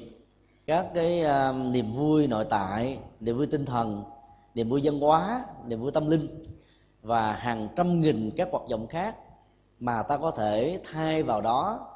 [0.67, 4.03] các cái uh, niềm vui nội tại niềm vui tinh thần
[4.55, 6.29] niềm vui văn hóa niềm vui tâm linh
[7.03, 9.17] và hàng trăm nghìn các hoạt động khác
[9.81, 11.87] mà ta có thể thay vào đó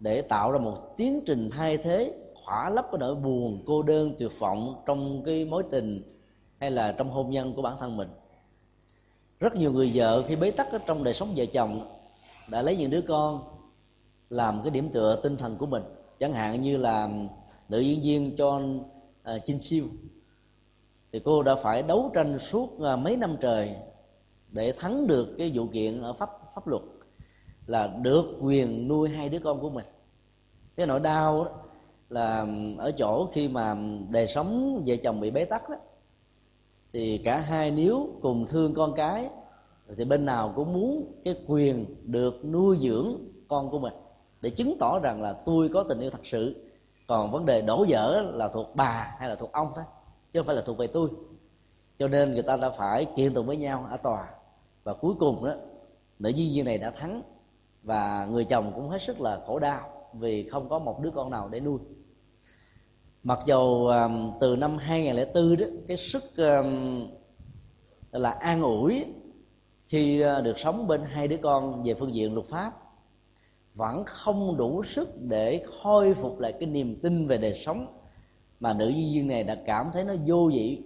[0.00, 4.14] để tạo ra một tiến trình thay thế khỏa lấp cái nỗi buồn cô đơn
[4.18, 6.15] tuyệt vọng trong cái mối tình
[6.60, 8.08] hay là trong hôn nhân của bản thân mình.
[9.40, 11.98] Rất nhiều người vợ khi bế tắc ở trong đời sống vợ chồng
[12.50, 13.44] đã lấy những đứa con
[14.30, 15.82] làm cái điểm tựa tinh thần của mình.
[16.18, 17.08] Chẳng hạn như là
[17.68, 18.82] nữ diễn viên cho chinh
[19.22, 19.84] à, Chin Siêu.
[21.12, 23.76] Thì cô đã phải đấu tranh suốt à, mấy năm trời
[24.48, 26.82] để thắng được cái vụ kiện ở pháp pháp luật
[27.66, 29.84] là được quyền nuôi hai đứa con của mình.
[30.76, 31.50] Cái nỗi đau đó
[32.08, 32.46] là
[32.78, 33.76] ở chỗ khi mà
[34.10, 35.76] đời sống vợ chồng bị bế tắc đó
[36.96, 39.30] thì cả hai nếu cùng thương con cái,
[39.96, 43.14] thì bên nào cũng muốn cái quyền được nuôi dưỡng
[43.48, 43.92] con của mình.
[44.42, 46.70] Để chứng tỏ rằng là tôi có tình yêu thật sự.
[47.06, 49.84] Còn vấn đề đổ vỡ là thuộc bà hay là thuộc ông thôi,
[50.32, 51.08] chứ không phải là thuộc về tôi.
[51.98, 54.28] Cho nên người ta đã phải kiện tụng với nhau ở tòa.
[54.84, 55.52] Và cuối cùng đó
[56.18, 57.22] nữ diễn viên này đã thắng.
[57.82, 59.80] Và người chồng cũng hết sức là khổ đau
[60.12, 61.78] vì không có một đứa con nào để nuôi
[63.26, 67.06] mặc dù um, từ năm 2004 đó cái sức um,
[68.12, 69.04] là an ủi
[69.86, 72.72] khi uh, được sống bên hai đứa con về phương diện luật pháp
[73.74, 77.86] vẫn không đủ sức để khôi phục lại cái niềm tin về đời sống
[78.60, 80.82] mà nữ diễn viên này đã cảm thấy nó vô vị.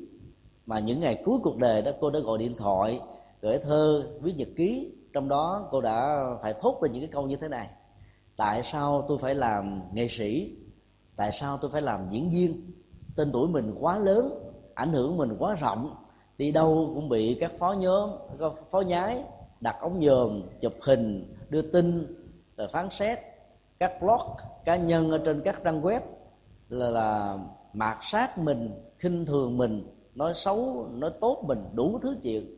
[0.66, 3.00] Mà những ngày cuối cuộc đời đó cô đã gọi điện thoại
[3.42, 7.26] gửi thơ viết nhật ký trong đó cô đã phải thốt ra những cái câu
[7.26, 7.68] như thế này.
[8.36, 10.56] Tại sao tôi phải làm nghệ sĩ
[11.20, 12.72] tại sao tôi phải làm diễn viên?
[13.16, 15.96] Tên tuổi mình quá lớn ảnh hưởng mình quá rộng.
[16.38, 18.10] Đi đâu cũng bị các phó nhóm
[18.70, 19.24] phó nhái
[19.60, 22.16] đặt ống nhòm chụp hình đưa tin
[22.56, 23.18] rồi phán xét.
[23.78, 24.20] Các blog
[24.64, 26.00] cá nhân ở trên các trang web
[26.68, 27.38] là, là
[27.72, 32.56] mạt sát mình khinh thường mình nói xấu nói tốt mình đủ thứ chuyện.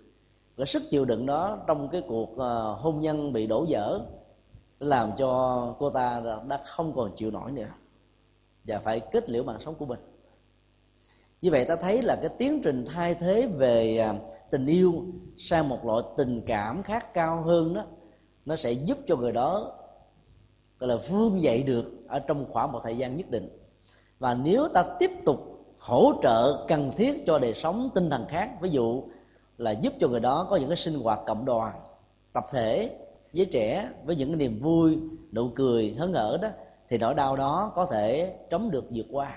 [0.56, 4.00] Cái sức chịu đựng đó trong cái cuộc ờ, hôn nhân bị đổ vỡ
[4.78, 7.68] làm cho cô ta đã không còn chịu nổi nữa
[8.66, 9.98] và phải kết liễu mạng sống của mình.
[11.42, 14.14] Như vậy ta thấy là cái tiến trình thay thế về à,
[14.50, 15.04] tình yêu
[15.36, 17.84] sang một loại tình cảm khác cao hơn đó,
[18.44, 19.78] nó sẽ giúp cho người đó,
[20.78, 23.48] gọi là, vươn dậy được ở trong khoảng một thời gian nhất định.
[24.18, 25.38] Và nếu ta tiếp tục
[25.78, 29.02] hỗ trợ cần thiết cho đời sống tinh thần khác, ví dụ
[29.58, 31.80] là giúp cho người đó có những cái sinh hoạt cộng đoàn,
[32.32, 32.98] tập thể
[33.34, 34.98] với trẻ với những cái niềm vui,
[35.32, 36.48] nụ cười, hớn hở đó
[36.92, 39.36] thì nỗi đau đó có thể chống được vượt qua.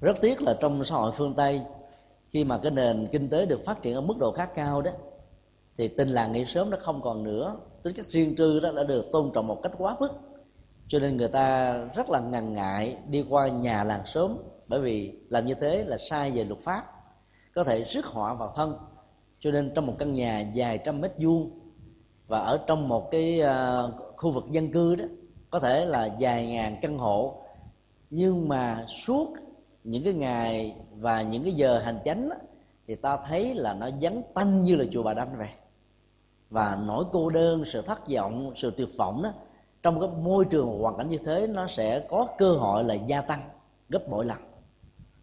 [0.00, 1.60] Rất tiếc là trong xã hội phương tây,
[2.28, 4.90] khi mà cái nền kinh tế được phát triển ở mức độ khá cao đó,
[5.76, 7.56] thì tình làng nghỉ sớm nó không còn nữa.
[7.82, 10.08] Tính cách riêng tư đó đã được tôn trọng một cách quá mức.
[10.88, 15.12] Cho nên người ta rất là ngần ngại đi qua nhà làng sớm, bởi vì
[15.28, 16.84] làm như thế là sai về luật pháp,
[17.54, 18.78] có thể rước họa vào thân.
[19.38, 21.60] Cho nên trong một căn nhà dài trăm mét vuông
[22.26, 25.04] và ở trong một cái ờ, khu vực dân cư đó
[25.52, 27.34] có thể là vài ngàn căn hộ.
[28.10, 29.28] Nhưng mà suốt
[29.84, 32.36] những cái ngày và những cái giờ hành chánh đó,
[32.86, 35.48] thì ta thấy là nó vắng tanh như là chùa bà đanh vậy.
[36.50, 39.30] Và nỗi cô đơn sự thất vọng sự tuyệt vọng đó
[39.82, 43.20] trong cái môi trường hoàn cảnh như thế nó sẽ có cơ hội là gia
[43.20, 43.48] tăng
[43.88, 44.38] gấp bội lần.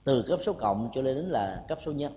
[0.04, 2.14] Từ cấp số cộng cho lên đến là cấp số nhân.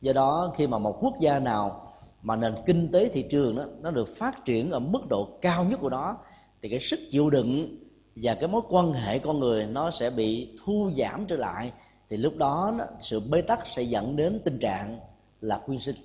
[0.00, 1.92] Do đó khi mà một quốc gia nào
[2.22, 5.64] mà nền kinh tế thị trường đó nó được phát triển ở mức độ cao
[5.64, 6.16] nhất của nó
[6.64, 7.78] thì cái sức chịu đựng
[8.16, 11.72] và cái mối quan hệ con người nó sẽ bị thu giảm trở lại.
[12.08, 15.00] Thì lúc đó, sự bế tắc sẽ dẫn đến tình trạng
[15.40, 15.96] là quyên sinh.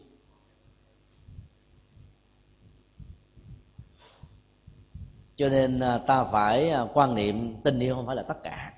[5.36, 8.74] Cho nên à, ta phải à, quan niệm tình yêu không phải là tất cả.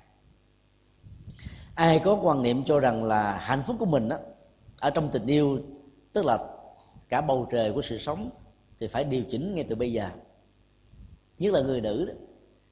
[1.74, 4.16] Ai có quan niệm cho rằng là hạnh phúc của mình đó,
[4.80, 5.58] ở trong tình yêu
[6.12, 6.38] tức là
[7.08, 8.30] cả bầu trời của sự sống
[8.78, 10.08] thì phải điều chỉnh ngay từ bây giờ
[11.42, 12.14] nhất là người nữ đó.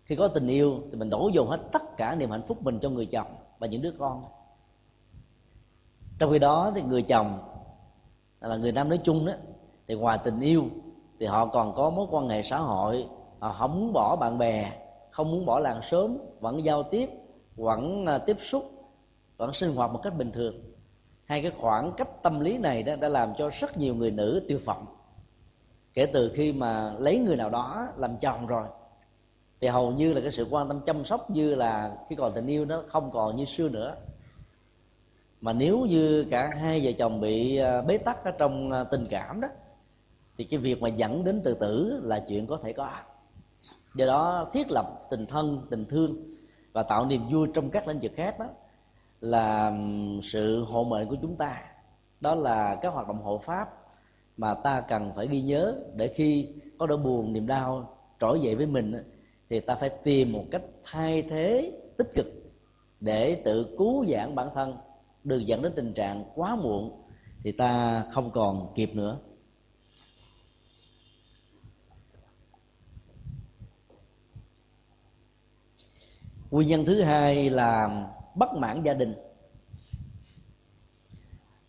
[0.05, 2.79] Khi có tình yêu thì mình đổ dồn hết tất cả niềm hạnh phúc mình
[2.81, 3.27] cho người chồng
[3.59, 4.25] và những đứa con.
[6.19, 7.39] Trong khi đó thì người chồng
[8.41, 9.33] là người nam nói chung đó,
[9.87, 10.65] thì ngoài tình yêu
[11.21, 13.07] thì họ còn có mối quan hệ xã hội,
[13.39, 14.73] họ không muốn bỏ bạn bè,
[15.11, 17.11] không muốn bỏ làng sớm, vẫn giao tiếp,
[17.57, 18.71] vẫn à, tiếp xúc,
[19.37, 20.55] vẫn sinh hoạt một cách bình thường.
[21.25, 24.45] Hai cái khoảng cách tâm lý này đó đã làm cho rất nhiều người nữ
[24.49, 24.87] tiêu vọng
[25.95, 28.69] kể từ khi mà lấy người nào đó làm chồng rồi,
[29.61, 32.47] thì hầu như là cái sự quan tâm chăm sóc như là khi còn tình
[32.47, 33.97] yêu nó không còn như xưa nữa.
[35.41, 39.07] Mà nếu như cả hai vợ chồng bị à, bế tắc ở trong à, tình
[39.11, 39.49] cảm đó,
[40.39, 42.91] thì cái việc mà dẫn đến tự tử là chuyện có thể có.
[43.95, 46.17] Do đó thiết lập tình thân, tình thương
[46.73, 48.47] và tạo niềm vui trong các lĩnh vực khác đó
[49.21, 49.73] là
[50.23, 51.63] sự hộ mệnh của chúng ta.
[52.21, 53.80] Đó là các hoạt động hộ pháp
[54.41, 56.49] mà ta cần phải ghi nhớ để khi
[56.79, 58.93] có nỗi buồn, niềm đau trỗi dậy với mình
[59.51, 62.27] thì ta phải tìm một cách thay thế, tích cực
[63.01, 64.77] để tự cứu giãn bản thân.
[65.25, 67.03] Đừng dẫn đến tình trạng quá muộn
[67.43, 69.19] thì ta không còn kịp nữa.
[76.51, 79.15] Nguyên nhân thứ hai là bất mãn gia đình.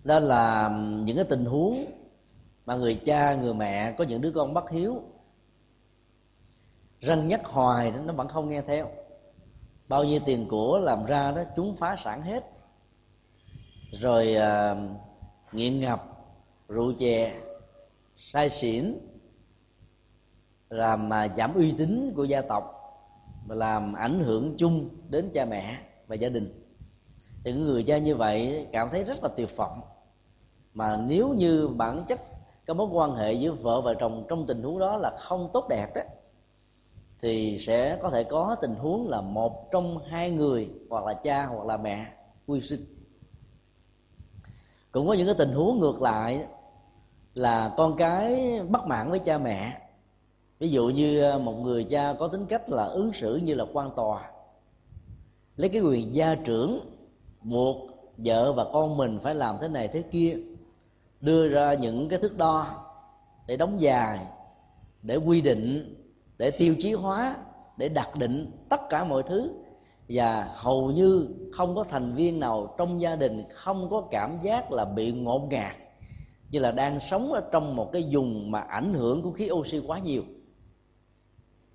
[0.04, 0.70] Đó là
[1.06, 2.01] những cái tình huống
[2.66, 5.04] mà người cha người mẹ có những đứa con bất hiếu.
[7.00, 8.90] Răng nhắc hoài nó vẫn không nghe theo.
[9.88, 12.44] Bao nhiêu tiền của làm ra đó chúng phá sản hết.
[13.92, 14.76] Rồi à,
[15.52, 16.12] nghiện ngập
[16.68, 17.42] rượu chè
[18.18, 18.98] sai xỉn
[20.70, 22.78] làm mà giảm uy tín của gia tộc
[23.48, 26.62] và làm ảnh hưởng chung đến cha mẹ và gia đình.
[27.44, 29.82] Thì những người cha như vậy cảm thấy rất là tuyệt vọng.
[30.74, 32.20] Mà nếu như bản chất
[32.72, 35.68] cái mối quan hệ giữa vợ và chồng trong tình huống đó là không tốt
[35.70, 36.02] đẹp đó,
[37.22, 41.46] thì sẽ có thể có tình huống là một trong hai người, hoặc là cha
[41.46, 42.06] hoặc là mẹ,
[42.48, 42.86] quy sinh.
[44.92, 46.46] Cũng có những cái tình huống ngược lại
[47.34, 49.82] là con cái bất mãn với cha mẹ.
[50.60, 53.66] Ví dụ như ờ, một người cha có tính cách là ứng xử như là
[53.74, 54.32] quan tòa,
[55.56, 56.80] lấy cái quyền gia trưởng
[57.42, 57.78] buộc
[58.18, 60.38] vợ và con mình phải làm thế này thế kia
[61.22, 62.68] đưa ra những cái thước đo
[63.48, 64.20] để đóng dài,
[65.02, 65.96] để quy định,
[66.38, 67.36] để tiêu chí hóa,
[67.78, 69.52] để đặt định tất cả mọi thứ.
[70.10, 74.72] Và hầu như không có thành viên nào trong gia đình không có cảm giác
[74.72, 75.76] là bị ngột ngạt,
[76.52, 79.80] như là đang sống ở trong một cái vùng mà ảnh hưởng của khí oxy
[79.88, 80.24] quá nhiều.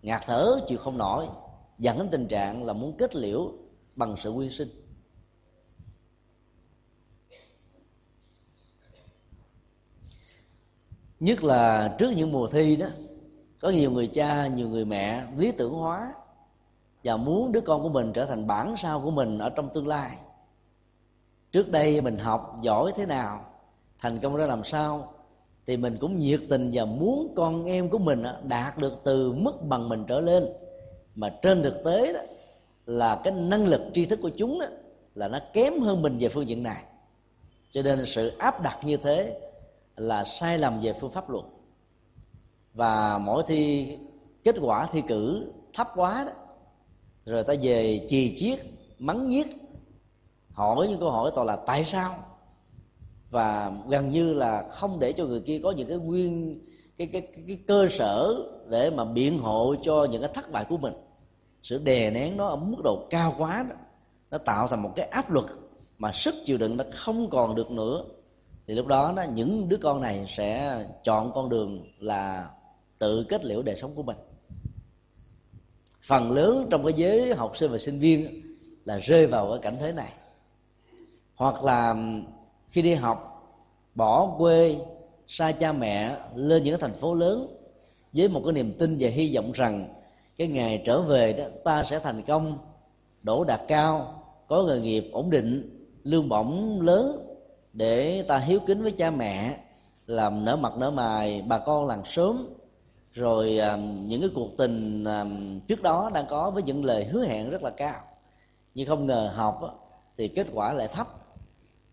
[0.03, 1.27] Ngạt thở chịu không nổi,
[1.79, 3.53] dẫn đến tình trạng là muốn kết liễu
[3.97, 4.86] bằng sự quyên sinh.
[11.21, 12.87] Nhất là trước những mùa thi đó
[13.61, 16.13] có nhiều người cha nhiều người mẹ lý tưởng hóa
[17.05, 19.89] và muốn đứa con của mình trở thành bản sao của mình ở trong tương
[19.89, 20.17] lai.
[21.53, 23.45] Trước đây mình học giỏi thế nào
[23.99, 25.13] thành công ra làm sao
[25.67, 29.63] thì mình cũng nhiệt tình và muốn con em của mình đạt được từ mức
[29.63, 30.47] bằng mình trở lên.
[31.15, 32.21] Mà trên thực tế đó
[32.87, 34.67] là cái năng lực tri thức của chúng đó,
[35.15, 36.83] là nó kém hơn mình về phương diện này.
[37.71, 39.41] Cho nên sự áp đặt như thế
[39.97, 41.45] là sai lầm về phương pháp luật
[42.75, 43.89] và mỗi thi
[44.45, 46.33] kết quả thi cử thấp quá đó
[47.25, 48.59] rồi ta về chì chiết
[48.99, 49.47] mắng nhiếc
[50.57, 52.15] hỏi những câu hỏi toàn là tại sao?
[53.31, 56.61] Và gần như là không để cho người kia có những cái nguyên
[56.97, 58.35] cái cái cái, cái cơ sở
[58.69, 60.95] để mà biện hộ cho những cái thất bại của mình.
[61.63, 63.77] Sự đè nén nó ở mức độ cao quá đó
[64.31, 67.71] nó tạo thành một cái áp lực mà sức chịu đựng nó không còn được
[67.71, 68.05] nữa
[68.67, 72.51] thì lúc đó đó, những đứa con này sẽ chọn con đường là
[72.99, 74.17] tự kết liễu đời sống của mình.
[76.03, 78.43] Phần lớn trong cái giới học sinh và sinh viên
[78.85, 80.13] là rơi vào cái cảnh thế này.
[81.35, 81.97] Hoặc là
[82.71, 83.33] khi đi học,
[83.95, 84.77] bỏ quê
[85.29, 87.57] xa cha mẹ lên những thành phố lớn
[88.13, 89.95] với một cái niềm tin và hy vọng rằng
[90.37, 92.59] cái ngày trở về đó, ta sẽ thành công,
[93.23, 97.26] đỗ đạt cao, có nghề nghiệp ổn định, lương bổng lớn
[97.77, 99.57] để ta hiếu kính với cha mẹ,
[100.07, 102.55] làm nở mặt nở mày bà con làng sớm
[103.13, 107.25] rồi um, những cái cuộc tình um, trước đó đang có với những lời hứa
[107.25, 108.01] hẹn rất là cao.
[108.75, 109.61] Nhưng không ngờ học
[110.17, 111.09] thì kết quả lại thấp.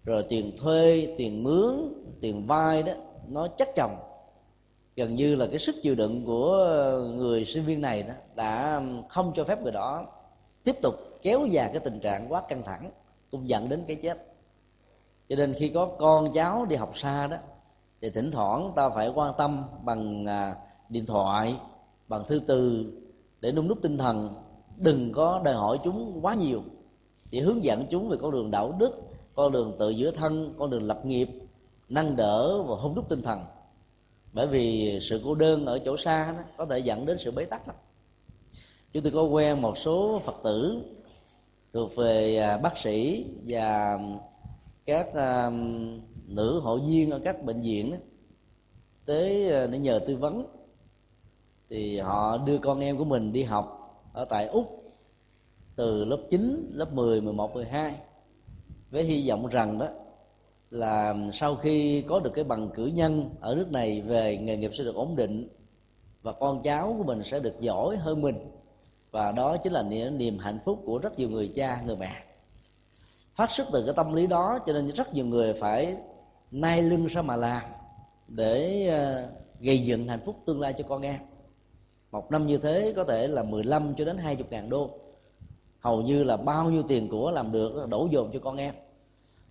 [0.03, 2.93] Rồi tiền thuê, tiền mướn, tiền vay đó,
[3.27, 3.95] nó chắc chồng.
[4.95, 6.67] Gần như là cái sức chịu đựng của
[7.15, 10.05] người sinh viên này đó đã um, không cho phép người đó
[10.63, 12.91] tiếp tục kéo dài cái tình trạng quá căng thẳng,
[13.31, 14.32] cũng dẫn đến cái chết
[15.30, 17.38] cho nên khi có con cháu đi học xa đó
[18.01, 20.55] thì thỉnh thoảng ta phải quan tâm bằng à,
[20.89, 21.55] điện thoại
[22.07, 22.86] bằng thư từ
[23.41, 24.30] để nung nút tinh thần.
[24.78, 26.63] Đừng có đòi hỏi chúng quá nhiều.
[27.32, 28.91] Chỉ hướng dẫn chúng về con đường đạo đức
[29.36, 31.30] con đường tự giữa thân con đường lập nghiệp
[31.89, 33.39] nâng đỡ và hôn đúc tinh thần.
[34.34, 37.45] Bởi vì sự cô đơn ở chỗ xa đó, có thể dẫn đến sự bế
[37.45, 37.74] tắc đó.
[38.93, 40.82] chúng tôi có quen một số phật tử
[41.74, 43.99] thuộc về à, bác sĩ và
[44.86, 45.53] các uh,
[46.27, 47.97] nữ hội viên ở các bệnh viện đó,
[49.05, 50.45] tới ờ, để nhờ tư vấn.
[51.69, 53.79] Thì họ đưa con em của mình đi học
[54.13, 54.84] ở tại úc
[55.75, 57.95] từ lớp 9, lớp 10, 11, 12
[58.91, 59.88] với hy vọng rằng đó
[60.69, 64.71] là sau khi có được cái bằng cử nhân ở nước này về nghề nghiệp
[64.73, 65.47] sẽ được ổn định
[66.21, 68.36] và con cháu của mình sẽ được giỏi hơn mình.
[69.11, 72.11] Và đó chính là niềm, niềm hạnh phúc của rất nhiều người cha người mẹ
[73.36, 75.97] phát xuất từ cái tâm lý đó, cho nên rất nhiều người phải
[76.51, 77.61] nay lưng ra mà làm
[78.27, 79.29] để ờ,
[79.59, 81.19] gây dựng hạnh phúc tương lai cho con em.
[82.11, 84.89] Một năm như thế có thể là 15 cho đến 20 ngàn đô.
[85.79, 88.73] Hầu như là bao nhiêu tiền của làm được đổ dồn cho con em.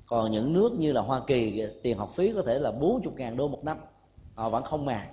[0.06, 3.36] Còn những nước như là Hoa Kỳ, tiền học phí có thể là 40 ngàn
[3.36, 3.78] đô một năm.
[4.34, 5.08] Họ vẫn không màng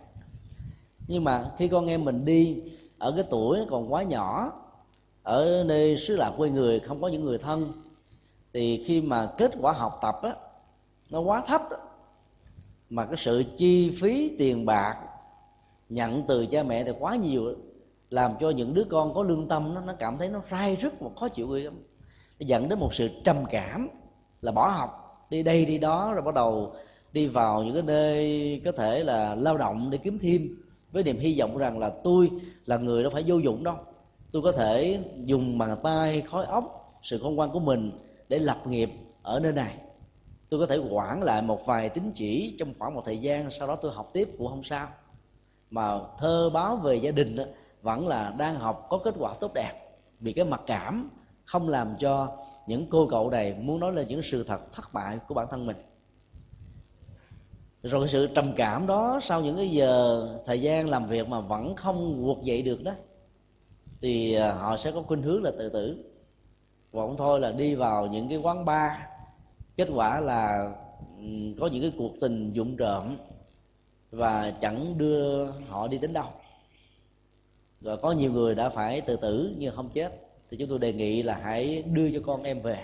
[1.09, 2.61] nhưng mà khi con em mình đi
[2.97, 4.51] ở cái tuổi còn quá nhỏ,
[5.23, 7.71] ở nơi xứ lạ quê người, không có những người thân
[8.53, 10.35] thì khi mà kết quả học tập á
[11.11, 11.77] nó quá thấp đó,
[12.89, 14.97] mà cái sự chi phí tiền bạc
[15.89, 17.55] nhận từ cha mẹ thì quá nhiều
[18.09, 20.99] làm cho những đứa con có lương tâm nó nó cảm thấy nó sai rất
[20.99, 21.73] và khó chịu ghê lắm.
[22.39, 23.89] Dẫn đến một sự trầm cảm
[24.41, 26.73] là bỏ học đi đây đi đó rồi bắt đầu
[27.11, 30.55] đi vào những cái nơi có thể là lao động để kiếm thêm
[30.91, 32.29] với niềm hy vọng rằng là tôi
[32.65, 33.75] là người đâu phải vô dụng đâu.
[34.31, 37.91] Tôi có thể dùng bàn tay khói óc sự khôn ngoan của mình
[38.29, 38.89] để lập nghiệp
[39.23, 39.75] ở nơi này.
[40.49, 43.67] Tôi có thể quản lại một vài tín chỉ trong khoảng một thời gian sau
[43.67, 44.87] đó tôi học tiếp cũng không sao.
[45.69, 47.43] Mà thơ báo về gia đình đó,
[47.81, 49.73] vẫn là đang học có kết quả tốt đẹp.
[50.19, 51.09] Vì cái mặc cảm
[51.45, 55.19] không làm cho những cô cậu này muốn nói lên những sự thật thất bại
[55.27, 55.77] của bản thân mình.
[57.83, 61.75] Rồi sự trầm cảm đó sau những cái giờ thời gian làm việc mà vẫn
[61.75, 62.91] không vượt dậy được đó
[64.01, 66.08] thì à, họ sẽ có khuynh hướng là tự tử
[66.91, 68.91] và cũng thôi là đi vào những cái quán bar.
[69.75, 70.71] Kết quả là
[71.17, 71.25] ừ,
[71.59, 73.17] có những cái cuộc tình dụng trộm
[74.11, 76.27] và chẳng đưa họ đi đến đâu.
[77.81, 80.11] Rồi có nhiều người đã phải tự tử nhưng không chết.
[80.49, 82.77] Thì chúng tôi đề nghị là hãy đưa cho con em về.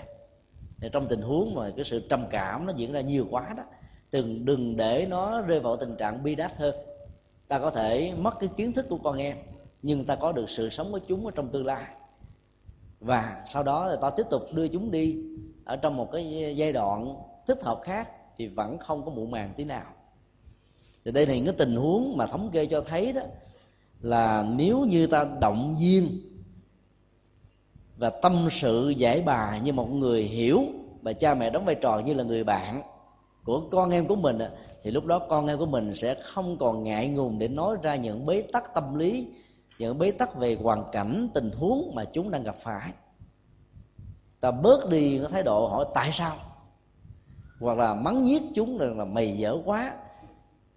[0.78, 3.62] Để trong tình huống mà cái sự trầm cảm nó diễn ra nhiều quá đó
[4.12, 6.74] đừng đừng để nó rơi vào tình trạng bi đát hơn.
[7.48, 9.36] Ta có thể mất cái kiến thức của con em,
[9.82, 11.84] nhưng ta có được sự sống của chúng ở trong tương lai
[13.00, 15.16] và sau đó là ta tiếp tục đưa chúng đi
[15.64, 17.16] ở trong một cái giai đoạn
[17.46, 19.86] thích hợp khác thì vẫn không có muộn màng tí nào.
[21.04, 23.22] Thì đây là những cái tình huống mà thống kê cho thấy đó
[24.00, 26.08] là nếu như ta động viên
[27.96, 30.62] và tâm sự giải bài như một người hiểu
[31.02, 32.82] và cha mẹ đóng vai trò như là người bạn
[33.44, 34.38] của con em của mình
[34.82, 37.94] thì lúc đó con em của mình sẽ không còn ngại ngùng để nói ra
[37.94, 39.26] những bế tắc tâm lý
[39.78, 42.92] những bế tắc về hoàn cảnh, tình huống mà chúng đang gặp phải.
[44.40, 46.36] Ta bớt đi cái thái độ hỏi tại sao?
[47.60, 49.94] Hoặc là mắng nhiếc chúng rằng là mày dở quá.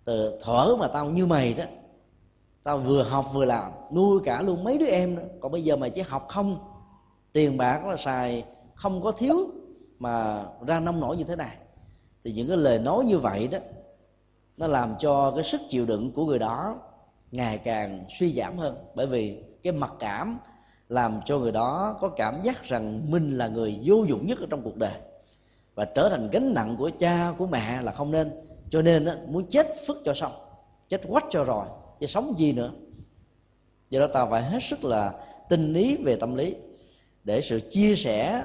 [0.04, 1.64] Từ thở mà tao như mày đó,
[2.64, 5.76] tao vừa học vừa làm, nuôi cả luôn mấy đứa em đó còn bây giờ
[5.76, 6.60] mày chỉ học không,
[7.32, 8.45] tiền bạc là xài,
[8.76, 9.38] không có thiếu
[10.00, 11.58] mà ra nông nổi như thế này.
[12.24, 13.58] Thì những cái lời nói như vậy đó,
[14.58, 16.76] nó làm cho cái sức chịu đựng của người đó
[17.32, 18.76] ngày càng suy giảm hơn.
[18.96, 20.40] Bởi vì cái mặc cảm
[20.90, 24.46] làm cho người đó có cảm giác rằng mình là người vô dụng nhất ở
[24.50, 24.94] trong cuộc đời.
[25.76, 28.32] Và trở thành gánh nặng của cha của mẹ là không nên.
[28.70, 30.32] Cho nên đó, muốn chết phức cho xong
[30.90, 31.66] chết quách cho rồi
[32.00, 32.72] chứ sống gì nữa.
[33.90, 35.14] Do đó ta phải hết sức là
[35.50, 36.56] tinh ý về tâm lý
[37.24, 38.44] để sự chia sẻ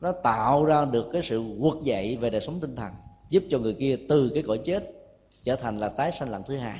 [0.00, 2.92] nó tạo ra được cái sự quật dậy về đời sống tinh thần
[3.30, 4.92] giúp cho người kia từ cái cõi chết
[5.44, 6.78] trở thành là tái sanh lần thứ hai.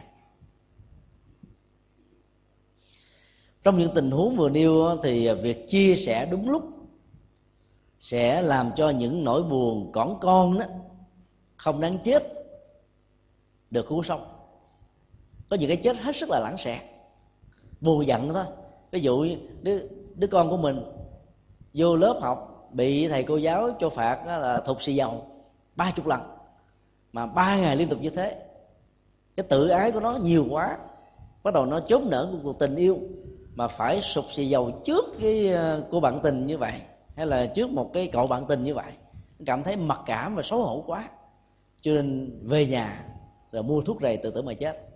[3.62, 6.62] Trong những tình huống vừa nêu thì việc chia sẻ đúng lúc
[7.98, 10.64] sẽ làm cho những nỗi buồn cỏn con đó
[11.56, 12.22] không đáng chết,
[13.70, 14.26] được cứu sống.
[15.48, 16.80] Có những cái chết hết sức là lãng xẹt
[17.80, 18.44] buồn giận thôi.
[18.90, 19.26] Ví dụ
[19.62, 19.78] đứa
[20.14, 20.82] đứa con của mình
[21.74, 25.26] vô lớp học, bị thầy cô giáo cho phạt là thục xì dầu
[25.76, 26.20] ba chục lần,
[27.12, 28.42] mà ba ngày liên tục như thế.
[29.36, 30.78] Cái tự ái của nó nhiều quá,
[31.42, 32.98] bắt đầu nó chốt nở của cuộc tình yêu
[33.60, 36.72] mà phải sụp xì dầu trước cái ờ, cô bạn tình như vậy,
[37.16, 38.92] hay là trước một cái cậu bạn tình như vậy.
[39.46, 41.08] Cảm thấy mặc cảm và xấu hổ quá.
[41.80, 43.04] Cho nên về nhà
[43.52, 44.88] rồi mua thuốc rầy tự tử mà chết.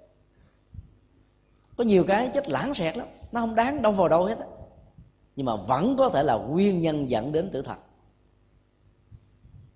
[1.77, 4.47] Có nhiều cái chết lãng xẹt lắm, nó không đáng đâu vào đâu hết á.
[5.37, 7.79] Nhưng mà vẫn có thể là nguyên nhân dẫn đến tử thật.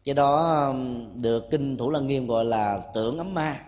[0.04, 0.72] Cái đó
[1.14, 3.64] được kinh thủ lăng nghiêm gọi là tưởng ấm ma.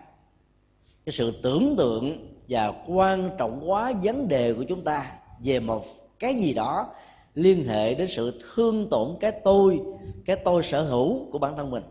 [1.04, 5.84] Cái sự tưởng tượng và quan trọng quá vấn đề của chúng ta về một
[6.18, 6.86] cái gì đó
[7.34, 9.80] liên hệ đến sự thương tổn cái tôi
[10.24, 11.82] cái tôi sở hữu của bản thân mình,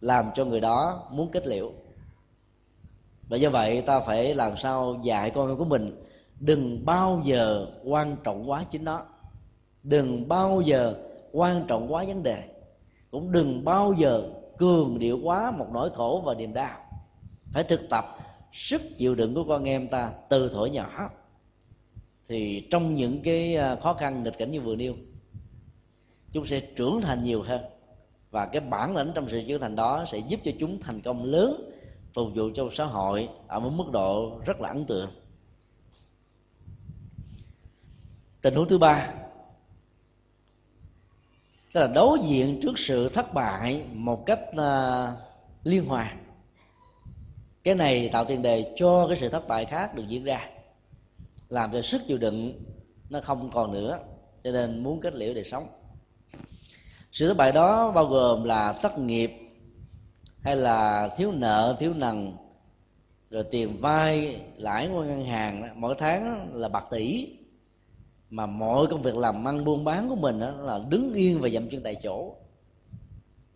[0.00, 1.72] làm cho người đó muốn kết liễu.
[3.28, 6.00] Và do vậy ta phải làm sao dạy con của mình,
[6.40, 9.02] đừng bao giờ quan trọng quá chính nó.
[9.82, 10.94] Đừng bao giờ
[11.32, 12.42] quan trọng quá vấn đề.
[13.10, 14.22] Cũng đừng bao giờ
[14.58, 16.78] cường điệu quá một nỗi khổ và niềm đau.
[17.52, 18.16] Phải thực tập
[18.52, 21.10] sức chịu đựng của con em ta từ thuở nhỏ
[22.28, 24.94] thì trong những cái à, khó khăn nghịch cảnh như vừa nêu
[26.32, 27.60] chúng sẽ trưởng thành nhiều hơn.
[28.30, 31.24] Và cái bản lĩnh trong sự trưởng thành đó sẽ giúp cho chúng thành công
[31.24, 31.70] lớn
[32.12, 35.10] phục vụ cho xã hội ở một mức độ rất là ấn tượng.
[38.42, 39.12] Tình huống thứ ba
[41.72, 45.18] tức là đối diện trước sự thất bại một cách uh,
[45.64, 46.19] liên hoàn
[47.64, 50.50] cái này tạo tiền đề cho cái sự thất bại khác được diễn ra,
[51.48, 52.64] làm cho sức chịu đựng
[53.10, 53.98] nó không còn nữa,
[54.42, 55.66] cho nên muốn kết liễu để sống.
[57.12, 59.32] Sự thất bại đó bao gồm là thất nghiệp,
[60.40, 62.32] hay là thiếu nợ, thiếu nần,
[63.30, 67.36] rồi tiền vay lãi của ngân hàng mỗi tháng là bạc tỷ,
[68.30, 71.68] mà mọi công việc làm ăn buôn bán của mình là đứng yên và dậm
[71.68, 72.34] chân tại chỗ.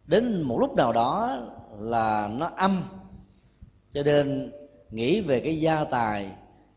[0.06, 1.38] Đến một lúc nào đó
[1.78, 2.82] là nó âm
[3.94, 4.52] cho nên
[4.90, 6.26] nghĩ về cái gia tài,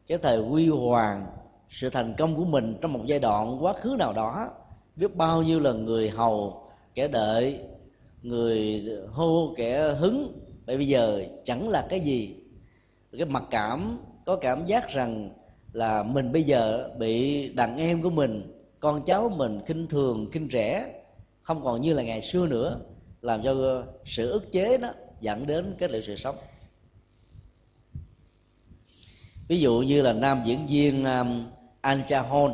[0.08, 1.26] cái thời huy hoàng,
[1.70, 4.50] sự thành công của mình trong một giai đoạn quá khứ nào đó,
[4.96, 6.64] biết bao nhiêu là người hầu,
[6.96, 7.60] kẻ đợi,
[8.22, 10.40] người hô, kẻ hứng.
[10.66, 12.36] Bởi bây giờ chẳng là cái gì.
[13.18, 15.30] Cái mặc cảm, có cảm giác rằng
[15.74, 20.48] là mình bây giờ bị đàn em của mình, con cháu mình khinh thường, khinh
[20.52, 20.86] rẻ,
[21.42, 22.80] không còn như là ngày xưa nữa,
[23.22, 24.90] làm cho sự ức chế đó
[25.22, 26.36] dẫn đến cái liệu sự sống
[29.48, 31.46] ví dụ như là nam diễn viên um,
[31.82, 32.54] Anja Hon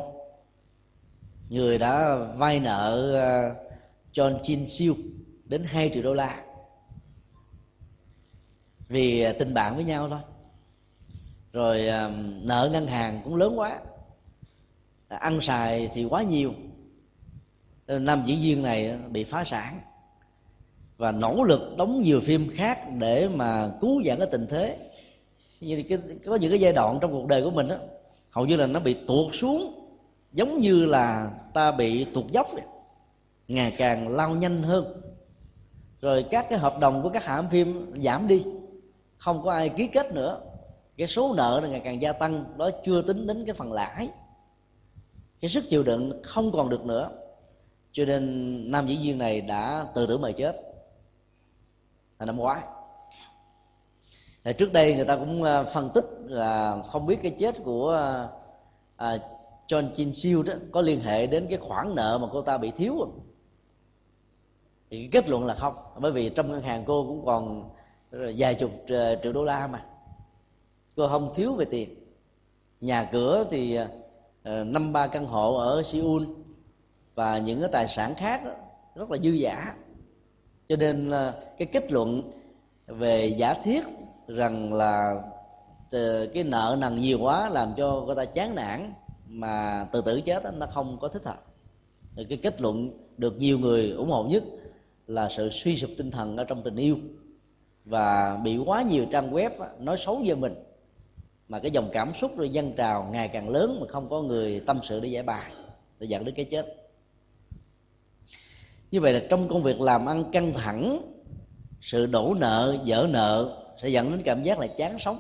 [1.50, 3.74] người đã vay nợ uh,
[4.14, 4.96] John Chin Siêu
[5.46, 6.44] đến 2 triệu đô la.
[8.88, 10.20] Vì uh, tình bạn với nhau thôi.
[11.54, 13.80] Rồi um, nợ ngân hàng cũng lớn quá.
[15.08, 16.54] Ăn xài thì quá nhiều.
[17.88, 19.80] Nam diễn viên này bị phá sản.
[20.98, 24.92] Và nỗ lực đóng nhiều phim khác để mà cứu vãn cái tình thế
[25.64, 27.76] như cái, có những cái giai đoạn trong cuộc đời của mình đó
[28.32, 29.84] hầu như là nó bị tuột xuống
[30.34, 32.62] giống như là ta bị tuột dốc vậy.
[33.48, 35.02] ngày càng lao nhanh hơn.
[36.02, 38.44] Rồi các cái hợp đồng của các hãng phim giảm đi
[39.18, 40.42] không có ai ký kết nữa.
[40.98, 44.10] Cái số nợ là ngày càng gia tăng đó chưa tính đến cái phần lãi.
[45.40, 47.10] Cái sức chịu đựng không còn được nữa.
[47.92, 50.56] Cho nên nam diễn viên này đã tự tử mà chết.
[52.20, 52.62] Là năm ngoái
[54.46, 57.92] thì trước đây người ta cũng ờ, phân tích là không biết cái chết của
[58.96, 59.18] à,
[59.68, 62.72] John Chin Siêu đó có liên hệ đến cái khoản nợ mà cô ta bị
[62.72, 63.20] thiếu không?
[64.90, 67.70] thì kết luận là không bởi vì trong ngân hàng cô cũng còn
[68.38, 68.72] vài chục
[69.24, 69.86] triệu đô la mà.
[70.96, 71.90] Cô không thiếu về tiền.
[72.82, 73.80] Nhà cửa thì
[74.44, 76.24] năm ba căn hộ ở Seoul
[77.16, 78.52] và những cái tài sản khác đó,
[78.96, 79.76] rất là dư giả
[80.66, 81.12] cho nên
[81.58, 82.30] cái kết luận
[82.88, 83.82] về giả thiết
[84.36, 85.22] rằng là
[85.92, 88.94] ờ, cái nợ nần nhiều quá làm cho người ta chán nản
[89.28, 91.44] mà tự tử chết đó, nó không có thích hợp.
[92.16, 94.44] Thì cái kết luận được nhiều người ủng hộ nhất
[95.08, 96.98] là sự suy sụp tinh thần ở trong tình yêu.
[97.86, 100.54] Và bị quá nhiều trang web nói xấu về mình.
[101.48, 104.60] Mà cái dòng cảm xúc rồi dân trào ngày càng lớn mà không có người
[104.60, 105.52] tâm sự để giải bài
[106.00, 106.66] để dẫn đến cái chết.
[108.92, 111.02] Như vậy là trong công việc làm ăn căng thẳng
[111.82, 115.20] sự đổ nợ dở nợ sẽ dẫn đến cảm giác là chán sống.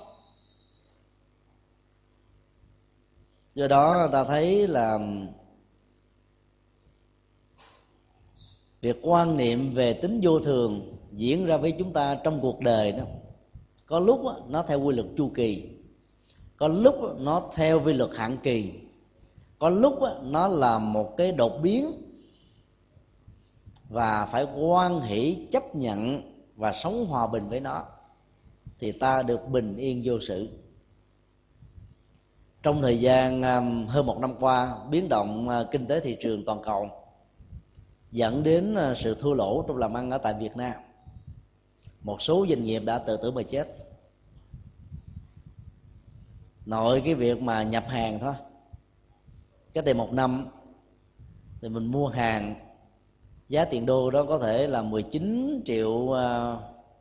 [3.55, 4.99] Do đó, ta thấy là
[8.81, 12.91] việc quan niệm về tính vô thường diễn ra với chúng ta trong cuộc đời
[12.91, 13.03] đó,
[13.85, 15.69] có lúc nó theo quy luật chu kỳ,
[16.57, 18.73] có lúc nó theo quy luật hạn kỳ,
[19.59, 21.91] có lúc nó là một cái đột biến
[23.89, 26.21] và phải quan hỷ chấp nhận
[26.55, 27.85] và sống hòa bình với nó
[28.83, 30.47] thì ta được bình yên vô sự.
[32.63, 36.45] Trong thời gian um, hơn một năm qua, biến động uh, kinh tế thị trường
[36.45, 36.89] toàn cầu
[38.11, 40.73] dẫn đến uh, sự thua lỗ trong làm ăn ở tại Việt Nam.
[42.01, 43.67] Một số doanh nghiệp đã tự tử mà chết.
[46.65, 48.33] Nội cái việc mà nhập hàng thôi.
[49.73, 50.47] Cách đây một năm
[51.61, 52.55] thì mình mua hàng,
[53.49, 56.15] giá tiền đô đó có thể là 19 triệu uh,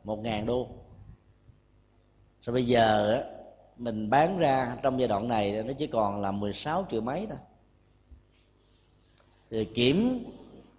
[0.03, 0.67] một ngàn đô
[2.45, 3.21] rồi bây giờ
[3.77, 7.37] mình bán ra trong giai đoạn này nó chỉ còn là 16 triệu mấy thôi.
[9.49, 10.25] Thì kiểm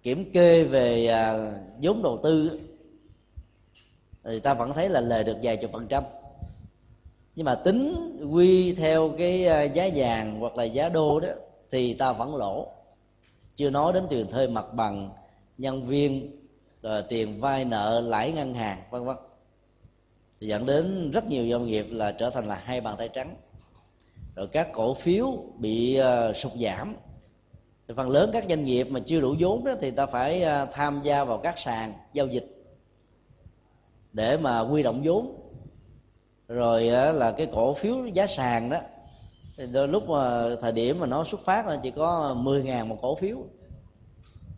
[0.03, 1.51] kiểm kê về à,
[1.81, 2.59] vốn đầu tư
[4.23, 6.03] thì ta vẫn thấy là lời được vài chục phần trăm.
[7.35, 7.95] Nhưng mà tính
[8.31, 11.29] quy theo cái à, giá vàng hoặc là giá đô đó
[11.71, 12.67] thì ta vẫn lỗ.
[13.55, 15.09] Chưa nói đến tiền thuê mặt bằng
[15.57, 16.41] nhân viên
[16.81, 19.15] rồi tiền vay nợ lãi ngân hàng vân vân
[20.47, 23.35] dẫn đến rất nhiều doanh nghiệp là trở thành là hai bàn tay trắng.
[24.35, 26.95] Rồi các cổ phiếu bị uh, sụt giảm.
[27.87, 30.69] Thì phần lớn các doanh nghiệp mà chưa đủ vốn đó thì ta phải uh,
[30.71, 32.75] tham gia vào các sàn giao dịch
[34.13, 35.35] để mà quy động vốn.
[36.47, 38.77] Rồi uh, là cái cổ phiếu giá sàn đó
[39.57, 42.89] thì đôi lúc mà thời điểm mà nó xuất phát là chỉ có 10 ngàn
[42.89, 43.37] một cổ phiếu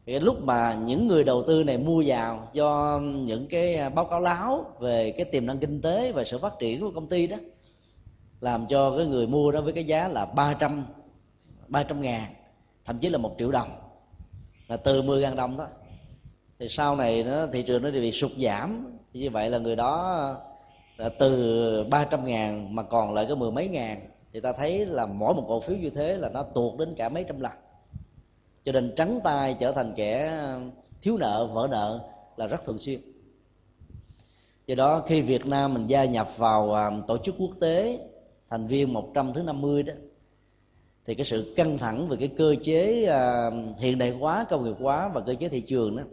[0.07, 4.05] thì lúc mà những người đầu tư này mua vào do những cái à, báo
[4.05, 7.27] cáo láo về cái tiềm năng kinh tế và sự phát triển của công ty
[7.27, 7.37] đó,
[8.41, 10.85] làm cho cái người mua đó với cái giá là 300
[11.67, 12.23] 300 ngàn,
[12.85, 13.69] thậm chí là một triệu đồng.
[14.67, 15.67] Là từ 10 ngàn đồng đó
[16.59, 18.97] thì sau này nó, thị trường nó bị sụt giảm.
[19.13, 20.35] Thì như vậy là người đó
[20.97, 23.99] là từ 300 ngàn mà còn lại có mười mấy ngàn,
[24.33, 27.09] thì ta thấy là mỗi một cổ phiếu như thế là nó tuột đến cả
[27.09, 27.51] mấy trăm lần
[28.67, 30.39] cho nên trắng tay trở thành kẻ
[31.01, 31.99] thiếu nợ, vỡ nợ
[32.37, 32.99] là rất thường xuyên.
[34.67, 37.99] Do đó, khi Việt Nam mình gia nhập vào à, tổ chức quốc tế
[38.49, 39.93] thành viên 100 thứ 50 đó,
[41.05, 44.75] thì cái sự căng thẳng về cái cơ chế à, hiện đại hóa, công nghiệp
[44.79, 46.03] hóa và cơ chế thị trường đó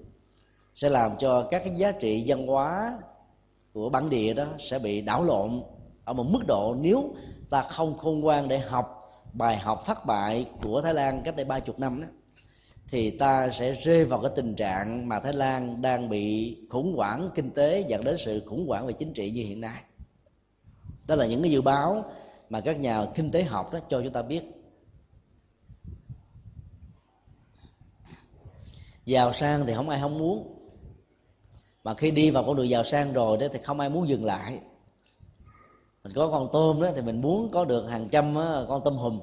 [0.75, 2.99] sẽ làm cho các cái giá trị văn hóa
[3.73, 5.63] của bản địa đó sẽ bị đảo lộn
[6.05, 7.15] ở một mức độ nếu
[7.51, 11.45] ta không khôn ngoan để học bài học thất bại của Thái Lan cách đây
[11.45, 12.07] ba chục năm đó
[12.95, 17.31] thì ta sẽ rơi vào cái tình trạng mà Thái Lan đang bị khủng hoảng
[17.35, 19.83] kinh tế dẫn đến sự khủng hoảng về chính trị như hiện nay.
[21.09, 22.05] Đó là những cái dự báo
[22.49, 24.43] mà các nhà kinh tế học đó cho chúng ta biết.
[29.05, 30.59] Giàu sang thì không ai không muốn
[31.85, 34.25] mà khi đi vào con đường giàu sang rồi đó thì không ai muốn dừng
[34.25, 34.61] lại
[36.05, 38.35] mình có con tôm đó thì mình muốn có được hàng trăm
[38.69, 39.21] con tôm hùm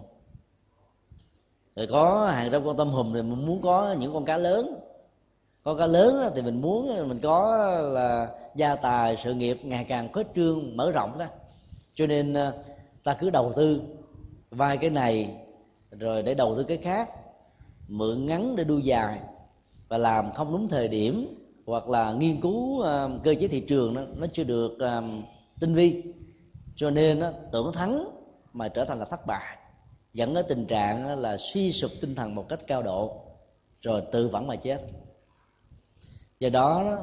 [1.82, 4.80] rồi có hàng trăm con tôm hùm thì mình muốn có những con cá lớn.
[5.64, 10.14] Con cá lớn thì mình muốn, mình có là gia tài, sự nghiệp ngày càng
[10.14, 11.26] khuếch trương, mở rộng đó.
[11.94, 12.54] Cho nên ờ,
[13.04, 13.82] ta cứ đầu tư
[14.52, 15.36] vài cái này,
[15.92, 17.10] rồi để đầu tư cái khác,
[17.88, 19.20] mượn ngắn để đuôi dài
[19.88, 23.94] và làm không đúng thời điểm hoặc là nghiên cứu ờ, cơ chế thị trường
[23.94, 25.04] nó nó chưa được ờ,
[25.60, 26.04] tinh vi.
[26.76, 28.08] Cho nên tưởng thắng
[28.54, 29.58] mà trở thành là thất bại
[30.14, 33.22] dẫn đến tình trạng là suy sụp tinh thần một cách cao độ,
[33.82, 34.82] rồi tự vẫn mà chết.
[36.40, 36.98] Do đó,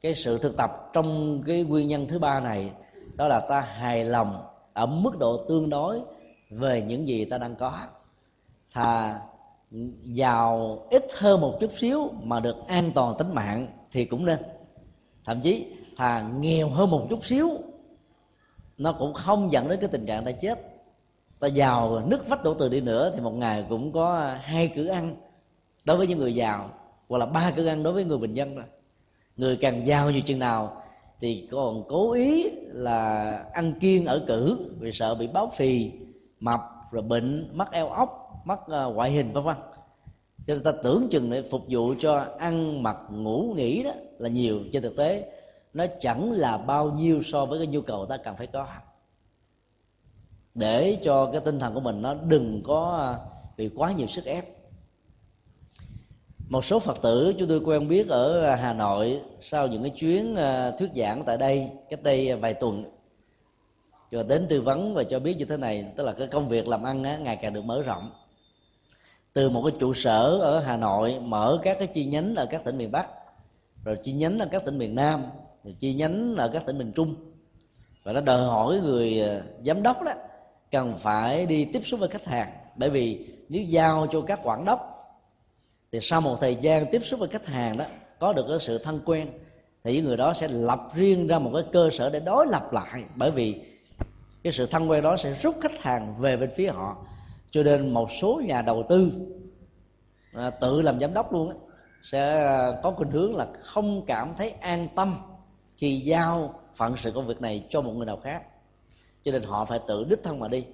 [0.00, 2.70] cái sự thực tập trong cái nguyên nhân thứ ba này,
[3.14, 4.42] đó là ta hài lòng
[4.72, 6.00] ở mức độ tương đối
[6.50, 7.78] về những gì ta đang có.
[8.72, 9.20] Thà
[10.02, 14.38] giàu ít hơn một chút xíu mà được an toàn tính mạng thì cũng nên.
[15.24, 17.58] Thậm chí, thà nghèo hơn một chút xíu,
[18.78, 20.77] nó cũng không dẫn đến cái tình trạng ta chết
[21.40, 24.86] ta giàu nứt vách đổ từ đi nữa thì một ngày cũng có hai cử
[24.86, 25.16] ăn
[25.84, 26.70] đối với những người giàu,
[27.08, 28.64] hoặc là ba cử ăn đối với người bình dân rồi
[29.36, 30.82] người càng giàu như chừng nào
[31.20, 35.90] thì còn cố ý là ăn kiêng ở cử, vì sợ bị báo phì,
[36.40, 36.60] mập,
[36.90, 39.56] rồi bệnh, mắc eo ốc, mắc ờ, ngoại hình, vân vân.
[40.46, 44.28] Cho nên ta tưởng chừng để phục vụ cho ăn, mặc, ngủ, nghỉ đó là
[44.28, 45.32] nhiều, trên thực tế
[45.74, 48.66] nó chẳng là bao nhiêu so với cái nhu cầu ta cần phải có
[50.54, 53.08] để cho cái tinh thần của mình nó đừng có à,
[53.56, 54.44] bị quá nhiều sức ép.
[56.48, 59.90] Một số phật tử chúng tôi quen biết ở à, hà nội sau những cái
[59.90, 62.84] chuyến à, thuyết giảng tại đây cách đây vài tuần.
[64.10, 66.68] Rồi đến tư vấn và cho biết như thế này tức là cái công việc
[66.68, 68.10] làm ăn á, ngày càng được mở rộng.
[69.32, 72.64] Từ một cái trụ sở ở hà nội mở các cái chi nhánh ở các
[72.64, 73.06] tỉnh miền bắc
[73.84, 75.24] rồi chi nhánh ở các tỉnh miền nam
[75.64, 77.14] rồi chi nhánh ở các tỉnh miền trung.
[78.04, 79.22] Và nó đòi hỏi người
[79.66, 80.12] giám đốc đó
[80.70, 82.48] cần phải đi tiếp xúc với khách hàng.
[82.76, 84.94] Bởi vì nếu giao cho các quản đốc
[85.92, 87.84] thì sau một thời gian tiếp xúc với khách hàng đó
[88.18, 89.28] có được cái sự thân quen
[89.84, 92.72] thì những người đó sẽ lập riêng ra một cái cơ sở để đối lập
[92.72, 93.02] lại.
[93.16, 93.62] Bởi vì
[94.42, 96.96] cái sự thân quen đó sẽ rút khách hàng về bên phía họ.
[97.50, 99.12] Cho nên một số nhà đầu tư
[100.32, 101.54] à, tự làm giám đốc luôn á
[102.02, 105.20] sẽ à, có khuynh hướng là không cảm thấy an tâm
[105.76, 108.42] khi giao phận sự công việc này cho một người nào khác
[109.22, 110.64] cho nên họ phải tự đích thân mà đi.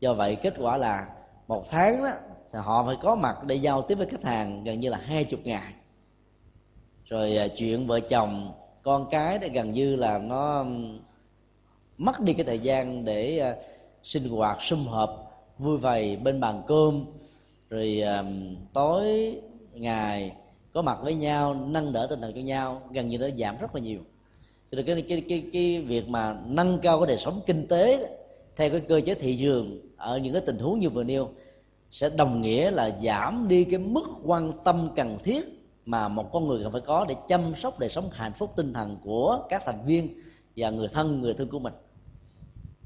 [0.00, 1.06] Do vậy kết quả là
[1.48, 2.10] một tháng đó,
[2.52, 5.24] thì họ phải có mặt để giao tiếp với khách hàng gần như là hai
[5.24, 5.72] chục ngày.
[7.04, 10.64] Rồi à, chuyện vợ chồng, con cái để gần như là nó
[11.98, 13.54] mất đi cái thời gian để à,
[14.02, 17.04] sinh hoạt sum họp, vui vầy bên bàn cơm.
[17.70, 18.24] Rồi à,
[18.72, 19.36] tối,
[19.72, 20.36] ngày
[20.72, 23.74] có mặt với nhau, nâng đỡ tinh thần cho nhau, gần như nó giảm rất
[23.74, 24.00] là nhiều
[24.70, 28.16] cho nên cái, cái cái cái việc mà nâng cao cái đời sống kinh tế
[28.56, 31.28] theo cái cơ chế thị trường ở những cái tình huống như vừa nêu
[31.90, 36.46] sẽ đồng nghĩa là giảm đi cái mức quan tâm cần thiết mà một con
[36.46, 39.62] người cần phải có để chăm sóc đời sống hạnh phúc tinh thần của các
[39.66, 40.08] thành viên
[40.56, 41.74] và người thân người thân của mình.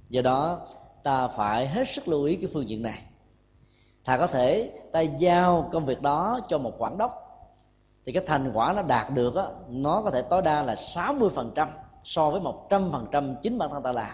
[0.09, 0.67] Do đó
[1.03, 3.03] ta phải hết sức lưu ý cái phương diện này.
[4.05, 7.22] Thà có thể ta giao công việc đó cho một quản đốc
[8.05, 11.69] thì cái thành quả nó đạt được á, nó có thể tối đa là 60%
[12.05, 14.11] so với 100% chính bản thân ta làm.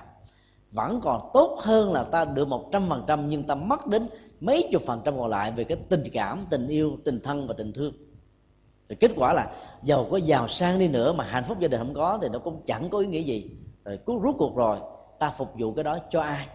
[0.72, 4.08] Vẫn còn tốt hơn là ta được một trăm phần trăm nhưng ta mất đến
[4.40, 7.54] mấy chục phần trăm còn lại về cái tình cảm tình yêu tình thân và
[7.56, 7.92] tình thương.
[8.88, 11.80] Thì kết quả là giàu có giàu sang đi nữa mà hạnh phúc gia đình
[11.80, 13.50] không có thì nó cũng chẳng có ý nghĩa gì.
[13.84, 14.78] Rồi cứ rút cuộc rồi
[15.18, 16.46] ta phục vụ cái đó cho ai?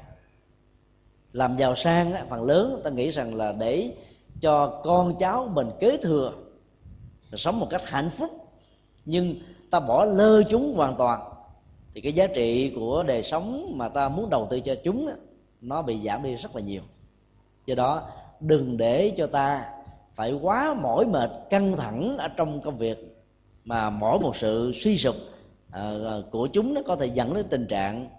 [1.31, 3.95] Làm giàu sang á, phần lớn ta nghĩ rằng là để
[4.41, 6.31] cho con cháu mình kế thừa
[7.37, 8.47] sống một cách hạnh phúc.
[9.05, 9.35] Nhưng
[9.71, 11.21] ta bỏ lơ chúng hoàn toàn
[11.93, 15.09] thì cái giá trị của đời sống mà ta muốn đầu tư cho chúng
[15.61, 16.81] nó bị giảm đi rất là nhiều.
[17.65, 18.09] Do đó
[18.39, 19.65] đừng để cho ta
[20.15, 23.25] phải quá mỏi mệt căng thẳng ở trong công việc
[23.65, 25.15] mà mỗi một sự suy sụp
[25.69, 28.09] uh, của chúng nó có thể dẫn đến tình trạng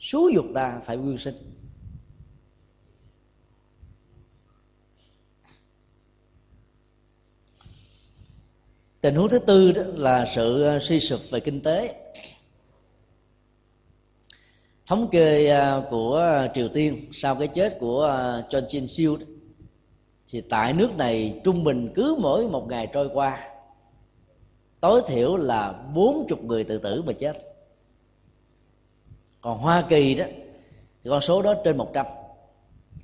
[0.00, 1.53] xúi dục ta phải quyên sinh.
[9.04, 11.94] Tình huống thứ tư đó là sự ờ, suy sụp về kinh tế.
[14.86, 19.16] Thống kê ờ, của triều tiên sau cái chết của ờ, John chin Siêu
[20.26, 23.48] thì tại nước này trung bình cứ mỗi một ngày trôi qua,
[24.80, 27.38] tối thiểu là bốn chục người tự tử mà chết.
[29.40, 30.24] Còn Hoa Kỳ đó,
[31.02, 32.06] thì con số đó trên 100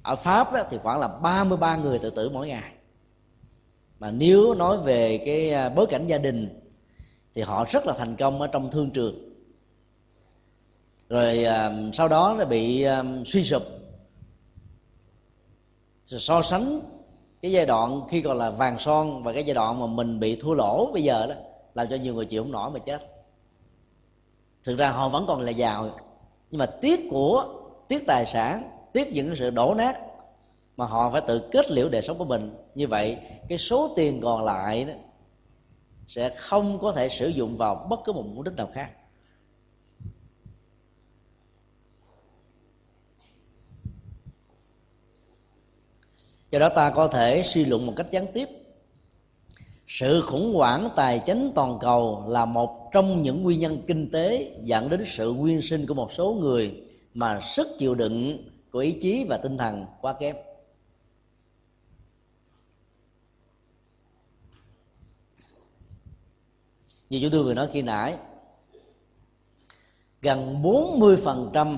[0.03, 2.80] ở Pháp đó thì khoảng là 33 người tự tử mỗi ngày
[4.01, 6.61] mà nếu nói về cái à, bối cảnh gia đình,
[7.35, 9.15] thì họ rất là thành công ở trong thương trường.
[11.09, 13.63] Rồi à, sau đó nó bị à, suy sụp.
[16.07, 16.81] Rồi so sánh
[17.43, 20.37] cái giai đoạn khi còn là vàng son và cái giai đoạn mà mình bị
[20.37, 21.35] thua lỗ bây giờ đó,
[21.75, 23.03] làm cho nhiều người chịu không nổi mà chết.
[24.63, 25.99] Thực ra họ vẫn còn là giàu,
[26.51, 27.55] nhưng mà tiếc của,
[27.89, 30.10] tiếc tài sản, tiếc những sự đổ nát
[30.81, 32.55] mà họ phải tự kết liễu đời sống của mình.
[32.75, 33.17] Như vậy,
[33.49, 34.93] cái số tiền còn lại đó
[36.07, 38.91] sẽ không có thể sử dụng vào bất cứ một mục đích nào khác.
[46.51, 48.49] Do đó ta có thể suy luận một cách gián tiếp.
[49.87, 54.57] Sự khủng hoảng tài chính toàn cầu là một trong những nguyên nhân kinh tế
[54.63, 56.83] dẫn đến sự nguyên sinh của một số người
[57.15, 60.37] mà sức chịu đựng của ý chí và tinh thần quá kém.
[67.11, 68.17] Như chúng tôi vừa nói khi nãy,
[70.23, 71.77] gần 40%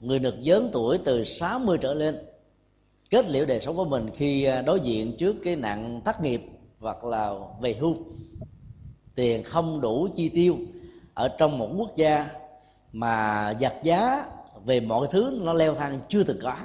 [0.00, 2.18] người được giới tuổi từ 60 trở lên
[3.10, 6.42] kết liễu đời sống của mình khi à, đối diện trước cái nạn thất nghiệp
[6.80, 7.96] hoặc là về hưu.
[9.14, 10.56] Tiền không đủ chi tiêu
[11.14, 12.26] ở trong một quốc gia
[12.92, 14.26] mà giặt giá
[14.64, 16.56] về mọi thứ nó leo thang chưa từng có.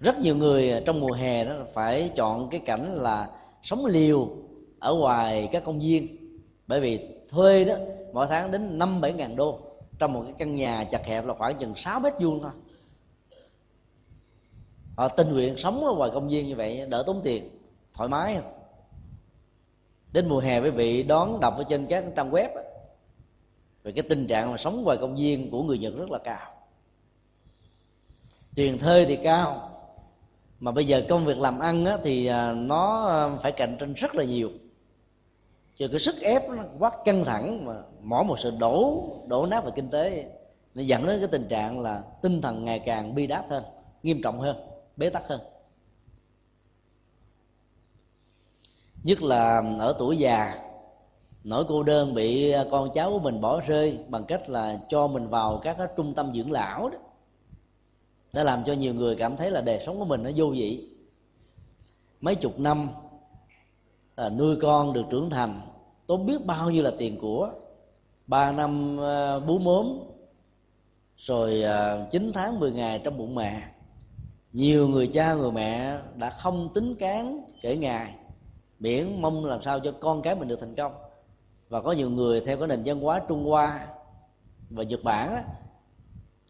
[0.00, 3.28] Rất nhiều người trong mùa hè đó phải chọn cái cảnh là
[3.62, 4.47] sống liều
[4.78, 6.16] ở ngoài các công viên.
[6.66, 7.74] Bởi vì thuê đó
[8.12, 9.60] mỗi tháng đến năm bảy ngàn đô
[9.98, 12.52] trong một cái căn nhà chặt hẹp là khoảng chừng 6 mét vuông thôi.
[14.96, 17.50] Họ tình nguyện sống ở ngoài công viên như vậy đỡ tốn tiền
[17.94, 18.52] thoải mái không
[20.12, 22.48] đến mùa hè quý vị đón đọc ở trên các trang web
[23.82, 26.52] về cái tình trạng mà sống ngoài công viên của người nhật rất là cao.
[28.54, 29.70] Tiền thuê thì cao
[30.60, 33.92] mà bây giờ công việc làm ăn á, thì à, nó à, phải cạnh tranh
[33.92, 34.50] rất là nhiều
[35.78, 39.64] cho cái sức ép nó quá căng thẳng mà mỗi một sự đổ đổ nát
[39.64, 40.30] về kinh tế
[40.74, 43.64] nó dẫn đến cái tình trạng là tinh thần ngày càng bi đát hơn
[44.02, 44.56] nghiêm trọng hơn
[44.96, 45.40] bế tắc hơn.
[49.02, 50.58] Nhất là ở tuổi già
[51.44, 55.28] nỗi cô đơn bị con cháu của mình bỏ rơi bằng cách là cho mình
[55.28, 56.98] vào các cái trung tâm dưỡng lão đó
[58.32, 60.88] đã làm cho nhiều người cảm thấy là đời sống của mình nó vô vị.
[62.20, 62.88] Mấy chục năm
[64.16, 65.60] à, nuôi con được trưởng thành
[66.08, 67.50] tốn biết bao nhiêu là tiền của
[68.26, 69.98] ba năm ờ, bú mốm
[71.16, 73.62] rồi ờ, 9 tháng 10 ngày trong bụng mẹ.
[74.52, 78.14] Nhiều người cha người mẹ đã không tính cán kể ngày.
[78.80, 80.92] Miễn mong làm sao cho con cái mình được thành công.
[81.68, 83.86] Và có nhiều người theo cái nền văn hóa trung hoa
[84.70, 85.40] và nhật bản đó,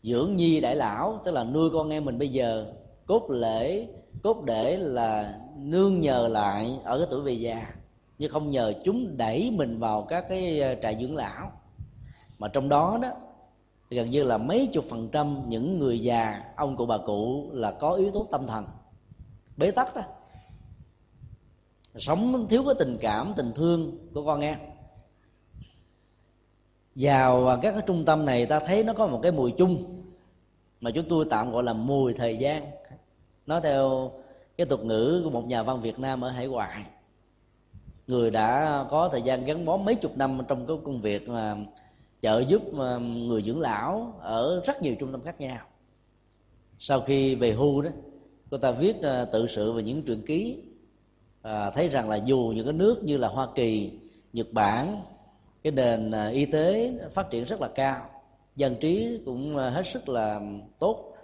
[0.03, 2.73] dưỡng nhi đại lão tức là nuôi con em mình bây giờ
[3.07, 3.87] cốt lễ
[4.23, 7.78] cốt để là nương nhờ lại ở cái tuổi về già
[8.19, 11.53] chứ không nhờ chúng đẩy mình vào các cái ờ, trại dưỡng lão.
[12.39, 13.09] Mà trong đó đó,
[13.91, 17.71] gần như là mấy chục phần trăm những người già, ông cụ bà cụ là
[17.71, 18.67] có yếu tố tâm thần,
[19.57, 20.03] bế tắc đó.
[21.97, 24.59] Sống thiếu cái tình cảm, tình thương của con em.
[26.95, 30.03] Vào à, các cái trung tâm này ta thấy nó có một cái mùi chung
[30.81, 32.71] mà chúng tôi tạm gọi là mùi thời gian.
[33.47, 34.13] Nói theo
[34.57, 36.85] cái tục ngữ của một nhà văn Việt Nam ở hải ngoại
[38.09, 41.57] người đã có thời gian gắn bó mấy chục năm trong cái công việc mà
[42.21, 45.59] trợ giúp ờ, người dưỡng lão ở rất nhiều trung tâm khác nhau.
[46.79, 47.91] Sau khi về hưu đó
[48.51, 50.63] cô ta viết ờ, tự sự về những truyện ký
[51.43, 53.93] à, thấy rằng là dù những cái nước như là hoa kỳ
[54.33, 55.03] nhật bản
[55.63, 58.11] cái nền y tế phát triển rất là cao
[58.55, 60.41] dân trí cũng hết sức là
[60.79, 61.15] tốt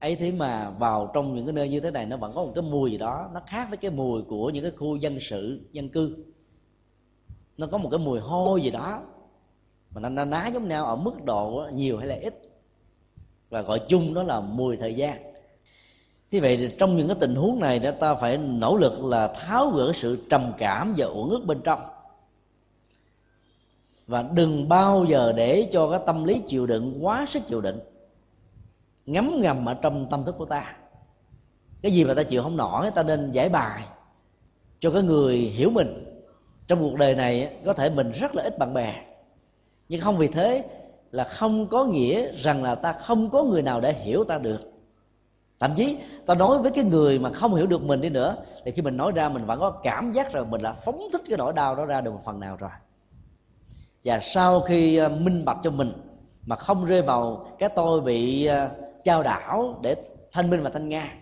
[0.00, 2.52] ấy thế mà vào trong những cái nơi như thế này nó vẫn có một
[2.54, 5.60] cái mùi gì đó nó khác với cái mùi của những cái khu dân sự
[5.72, 6.16] dân cư.
[7.58, 9.02] Nó có một cái mùi hôi gì đó
[9.90, 12.34] mà nó, nó ná giống nhau ở mức độ nhiều hay là ít
[13.50, 15.28] và gọi chung đó là mùi thời gian.
[16.30, 19.70] Thế vậy trong những cái tình huống này đó ta phải nỗ lực là tháo
[19.70, 21.80] gỡ sự trầm cảm và uẩn ức bên trong.
[24.06, 27.78] Và đừng bao giờ để cho cái tâm lý chịu đựng quá sức chịu đựng
[29.08, 30.76] ngấm ngầm ở trong tâm thức của ta.
[31.82, 33.82] Cái gì mà ta chịu không nổi, ta nên giải bài
[34.80, 36.04] cho cái người hiểu mình.
[36.66, 38.94] Trong cuộc đời này có thể mình rất là ít bạn bè.
[39.88, 40.64] Nhưng không vì thế
[41.10, 44.60] là không có nghĩa rằng là ta không có người nào để hiểu ta được.
[45.60, 45.96] Thậm chí,
[46.26, 48.96] ta nói với cái người mà không hiểu được mình đi nữa, thì khi mình
[48.96, 51.76] nói ra, mình vẫn có cảm giác rằng mình đã phóng thích cái nỗi đau
[51.76, 52.70] đó ra được một phần nào rồi.
[54.04, 55.92] Và sau khi ờ, minh bạch cho mình,
[56.46, 58.70] mà không rơi vào cái tôi bị ờ,
[59.04, 59.94] trao đảo để
[60.32, 61.12] thanh minh và thanh nga.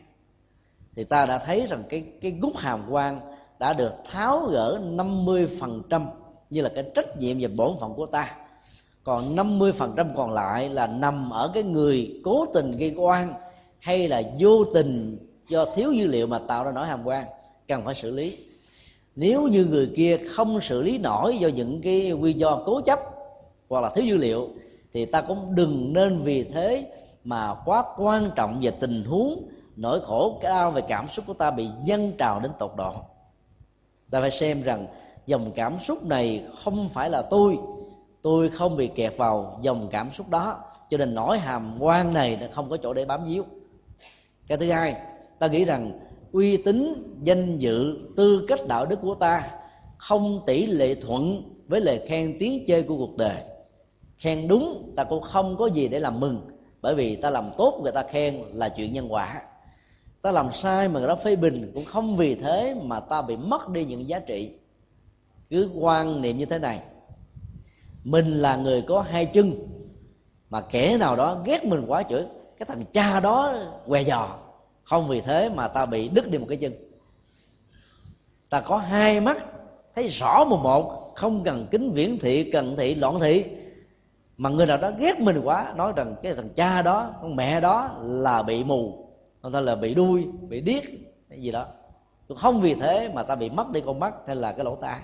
[0.96, 3.20] Thì ta đã thấy rằng cái cái gút hàm quan
[3.58, 6.06] đã được tháo gỡ 50%
[6.50, 8.36] như là cái trách nhiệm và bổn phận của ta.
[9.04, 13.34] Còn 50% còn lại là nằm ở cái người cố tình gây oan
[13.78, 15.18] hay là vô tình
[15.48, 17.24] do thiếu dữ liệu mà tạo ra nỗi hàm quan
[17.68, 18.38] cần phải xử lý.
[19.16, 23.00] Nếu như người kia không xử lý nổi do những cái nguyên do cố chấp
[23.68, 24.48] hoặc là thiếu dữ liệu,
[24.92, 26.92] thì ta cũng đừng nên vì thế
[27.26, 31.50] mà quá quan trọng về tình huống, nỗi khổ cao về cảm xúc của ta
[31.50, 32.92] bị dâng trào đến tột độ.
[34.10, 34.86] Ta phải xem rằng
[35.26, 37.58] dòng cảm xúc này không phải là tôi.
[38.22, 40.58] Tôi không bị kẹt vào dòng cảm xúc đó,
[40.90, 43.44] cho nên nỗi hàm quan này nó không có chỗ để bám víu.
[44.46, 44.96] Cái thứ hai,
[45.38, 46.00] ta nghĩ rằng
[46.32, 49.50] uy tín, danh dự, tư cách đạo đức của ta
[49.98, 53.36] không tỷ lệ thuận với lời khen tiếng chơi của cuộc đời.
[54.18, 56.55] Khen đúng, ta cũng không có gì để làm mừng
[56.86, 59.42] bởi vì ta làm tốt người ta khen là chuyện nhân quả.
[60.22, 63.36] Ta làm sai mà người đó phê bình cũng không vì thế mà ta bị
[63.36, 64.50] mất đi những giá trị.
[65.50, 66.80] Cứ quan niệm như thế này.
[68.04, 69.52] Mình là người có hai chân,
[70.50, 72.24] mà kẻ nào đó ghét mình quá chửi,
[72.58, 73.54] cái thằng cha đó
[73.86, 74.28] què giò.
[74.84, 76.72] Không vì thế mà ta bị đứt đi một cái chân.
[78.48, 79.44] Ta có hai mắt,
[79.94, 83.44] thấy rõ một một, không cần kính viễn thị, cần thị, loạn thị
[84.38, 87.60] mà người nào đó ghét mình quá, nói rằng cái thằng cha đó, con mẹ
[87.60, 89.08] đó là bị mù.
[89.42, 90.82] Không ta là bị đuôi, bị điếc,
[91.30, 91.66] cái gì đó.
[92.36, 95.00] Không vì thế mà ta bị mất đi con mắt hay là cái lỗ tai.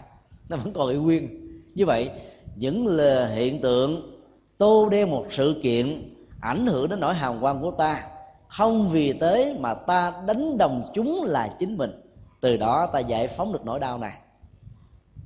[0.49, 1.49] Nó vẫn còn y nguyên.
[1.75, 2.11] Như vậy,
[2.57, 4.19] những là hiện tượng
[4.59, 8.03] tô đem một sự kiện ảnh hưởng đến nỗi hào quang của ta.
[8.49, 11.91] Không vì thế mà ta đánh đồng chúng là chính mình.
[12.41, 14.13] Từ đó ta giải phóng được nỗi đau này.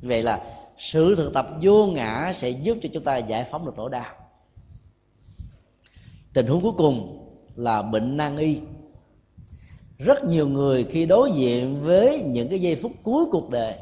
[0.03, 0.41] Vậy là
[0.79, 4.15] sự thực tập vô ngã sẽ giúp cho chúng ta giải phóng được nỗi đau.
[6.33, 8.59] Tình huống cuối cùng là bệnh nan y.
[9.99, 13.75] Rất nhiều người khi đối diện với những cái giây phút cuối cuộc đời,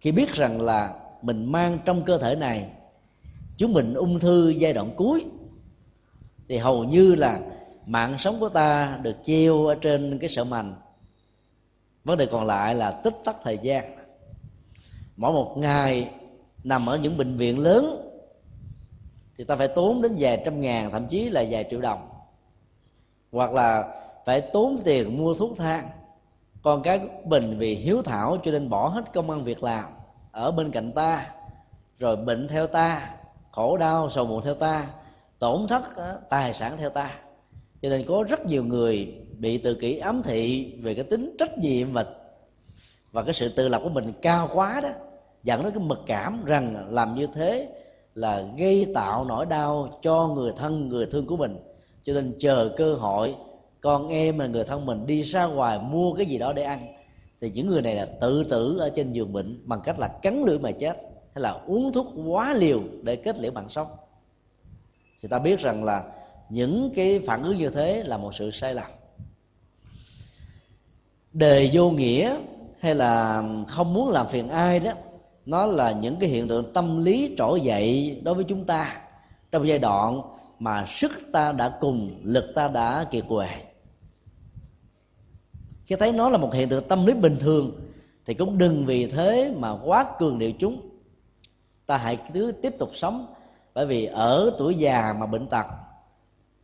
[0.00, 2.70] khi biết rằng là mình mang trong cơ thể này,
[3.56, 5.24] chúng mình ung thư giai đoạn cuối,
[6.48, 7.40] thì hầu như là
[7.86, 10.74] mạng sống của ta được treo ở trên cái sợ mành.
[12.04, 13.97] Vấn đề còn lại là tích tắc thời gian
[15.18, 16.10] mỗi một ngày
[16.64, 18.08] nằm ở những bệnh viện lớn
[19.36, 22.08] thì ta phải tốn đến vài trăm ngàn, thậm chí là vài triệu đồng.
[23.32, 23.94] Hoặc là
[24.24, 25.88] phải tốn tiền mua thuốc thang.
[26.62, 29.84] Con cái bình vì hiếu thảo cho nên bỏ hết công ăn việc làm
[30.32, 31.26] ở bên cạnh ta,
[31.98, 33.10] rồi bệnh theo ta,
[33.50, 34.86] khổ đau, sầu muộn theo ta,
[35.38, 37.10] tổn thất ờ, tài sản theo ta.
[37.82, 41.58] Cho nên có rất nhiều người bị tự kỷ ám thị về cái tính trách
[41.58, 42.04] nhiệm và
[43.12, 44.88] và cái sự tự lập của mình cao quá đó
[45.42, 47.68] dẫn đến cái mực cảm rằng làm như thế
[48.14, 51.56] là gây tạo nỗi đau cho người thân, người thương của mình.
[52.02, 53.34] Cho nên chờ cơ hội,
[53.80, 56.94] con em mà người thân mình đi ra ngoài mua cái gì đó để ăn,
[57.40, 60.42] thì những người này là tự tử ở trên giường bệnh bằng cách là cắn
[60.42, 60.96] lưỡi mà chết,
[61.34, 63.86] hay là uống thuốc quá liều để kết liễu mạng sống.
[65.22, 66.04] Thì ta biết rằng là
[66.48, 68.90] những cái phản ứng như thế là một sự sai lầm.
[71.32, 72.36] Đề vô nghĩa
[72.80, 74.92] hay là không muốn làm phiền ai đó
[75.48, 79.00] nó là những cái hiện tượng tâm lý trỗi dậy đối với chúng ta
[79.52, 80.20] trong giai đoạn
[80.58, 83.48] mà sức ta đã cùng, lực ta đã kiệt quệ.
[85.84, 87.80] Khi thấy nó là một hiện tượng tâm lý bình thường,
[88.26, 90.80] thì cũng đừng vì thế mà quá cường điệu chúng.
[91.86, 93.26] Ta hãy cứ tiếp tục sống
[93.74, 95.66] bởi vì ở tuổi già mà bệnh tật,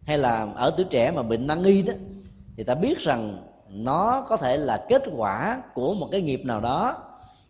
[0.03, 1.93] hay là ở tuổi trẻ mà bệnh nan y đó,
[2.57, 6.61] thì ta biết rằng nó có thể là kết quả của một cái nghiệp nào
[6.61, 6.97] đó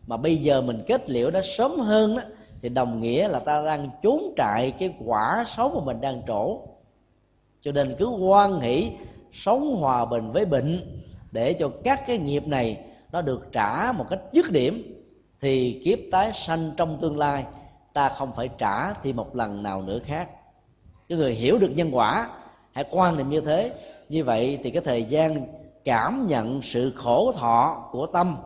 [0.06, 2.22] mà bây giờ mình kết liễu nó sớm hơn đó
[2.62, 6.60] thì đồng nghĩa là ta đang trốn trại cái quả xấu mà mình đang trổ.
[7.60, 8.90] Cho nên cứ hoan hỷ,
[9.32, 11.00] sống hòa bình với bệnh
[11.32, 12.78] để cho các cái nghiệp này
[13.12, 15.04] nó được trả một cách dứt điểm,
[15.40, 17.44] thì kiếp tái sanh trong tương lai
[17.92, 20.28] ta không phải trả thì một lần nào nữa khác.
[21.08, 22.28] Cái người hiểu được nhân quả,
[22.72, 23.72] hãy quan niệm như thế.
[24.08, 25.46] Như vậy thì cái thời gian
[25.84, 28.36] cảm nhận sự khổ thọ của tâm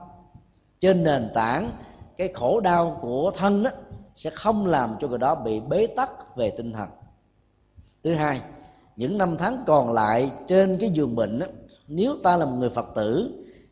[0.80, 1.70] trên nền tảng
[2.16, 3.70] cái khổ đau của thân đó
[4.14, 6.88] sẽ không làm cho người đó bị bế tắc về tinh thần.
[8.04, 8.40] Thứ hai
[8.96, 11.46] những năm tháng còn lại trên cái giường bệnh đó,
[11.88, 13.30] nếu ta là một người phật tử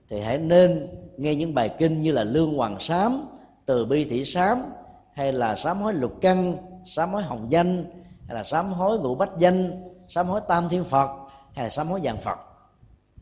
[0.09, 3.29] thì hãy nên nghe những bài kinh như là lương hoàng sám
[3.67, 4.73] từ bi thị sám
[5.15, 7.85] hay là sám hối lục căn sám hối hồng danh
[8.27, 11.11] hay là sám hối ngũ bách danh sám hối tam thiên phật
[11.55, 12.39] hay là sám hối dạng phật.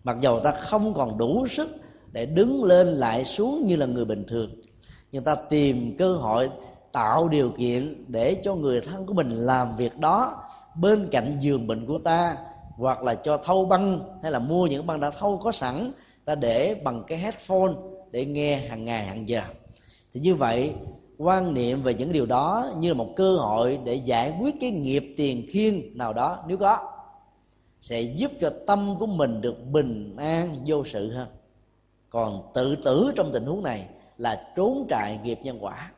[0.04, 1.68] Mặc dầu ta không còn đủ sức
[2.14, 4.50] để đứng lên lại xuống như là người bình thường.
[5.12, 6.50] Nhưng ta tìm cơ hội
[6.92, 10.44] tạo điều kiện để cho người thân của mình làm việc đó
[10.80, 12.36] bên cạnh giường bệnh của ta,
[12.76, 15.92] hoặc là cho thâu băng, hay là mua những băng đã thâu có sẵn,
[16.24, 17.72] ta để bằng cái headphone
[18.10, 19.40] để nghe hàng ngày hàng giờ.
[20.12, 20.72] Thì như vậy,
[21.18, 24.70] quan niệm về những điều đó như là một cơ hội để giải quyết cái
[24.70, 26.78] nghiệp tiền khiên nào đó, nếu có,
[27.80, 31.28] sẽ giúp cho tâm của mình được bình an, vô sự hơn
[32.14, 33.88] còn tự tử trong tình huống này
[34.18, 35.92] là trốn trại nghiệp nhân quả.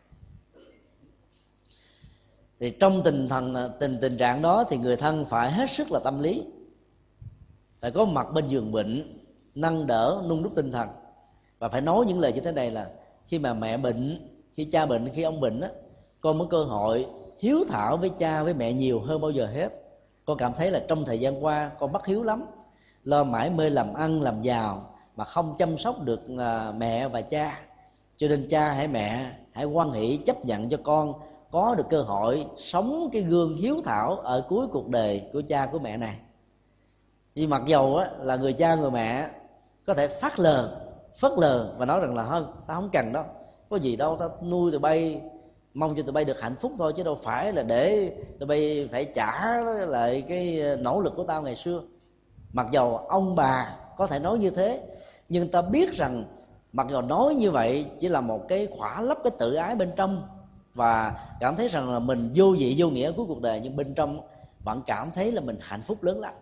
[2.61, 6.01] Thì trong tình thần, tình tình trạng đó thì người thân phải hết sức là
[6.05, 6.45] tâm lý.
[7.81, 9.19] Phải có mặt bên giường bệnh,
[9.55, 10.89] nâng đỡ, nung đúc tinh thần.
[11.59, 12.91] Và phải nói những lời như thế này là
[13.27, 15.69] khi mà mẹ bệnh, khi cha bệnh, khi ông bệnh á,
[16.21, 17.07] con có cơ hội
[17.39, 19.69] hiếu thảo với cha, với mẹ nhiều hơn bao giờ hết.
[20.25, 22.47] Con cảm thấy là trong thời gian qua con bất hiếu lắm.
[23.05, 27.21] Lo mãi mê làm ăn, làm giàu mà không chăm sóc được à, mẹ và
[27.21, 27.59] cha.
[28.17, 31.15] Cho nên cha hãy mẹ hãy quan hỷ chấp nhận cho con
[31.51, 35.67] có được cơ hội sống cái gương hiếu thảo ở cuối cuộc đời của cha
[35.67, 36.17] của mẹ này.
[37.35, 39.29] Vì mặc dầu á, là người cha người mẹ
[39.87, 40.81] có thể phát lờ
[41.21, 43.25] phớt lờ và nói rằng là hơn ta không cần đâu
[43.71, 45.21] có gì đâu ta nuôi tụi bay
[45.75, 48.89] mong cho tụi bay được hạnh phúc thôi chứ đâu phải là để tụi bay
[48.93, 49.59] phải trả
[49.89, 51.83] lại cái nỗ lực của tao ngày xưa.
[52.53, 54.83] Mặc dầu ông bà có thể nói như thế
[55.29, 56.25] nhưng ta biết rằng
[56.73, 59.93] mặc dù nói như vậy chỉ là một cái khỏa lấp cái tự ái bên
[59.97, 60.23] trong
[60.75, 63.95] và cảm thấy rằng là mình vô vị, vô nghĩa của cuộc đời, nhưng bên
[63.95, 64.21] trong
[64.65, 66.35] vẫn cảm thấy là mình hạnh phúc lớn lắm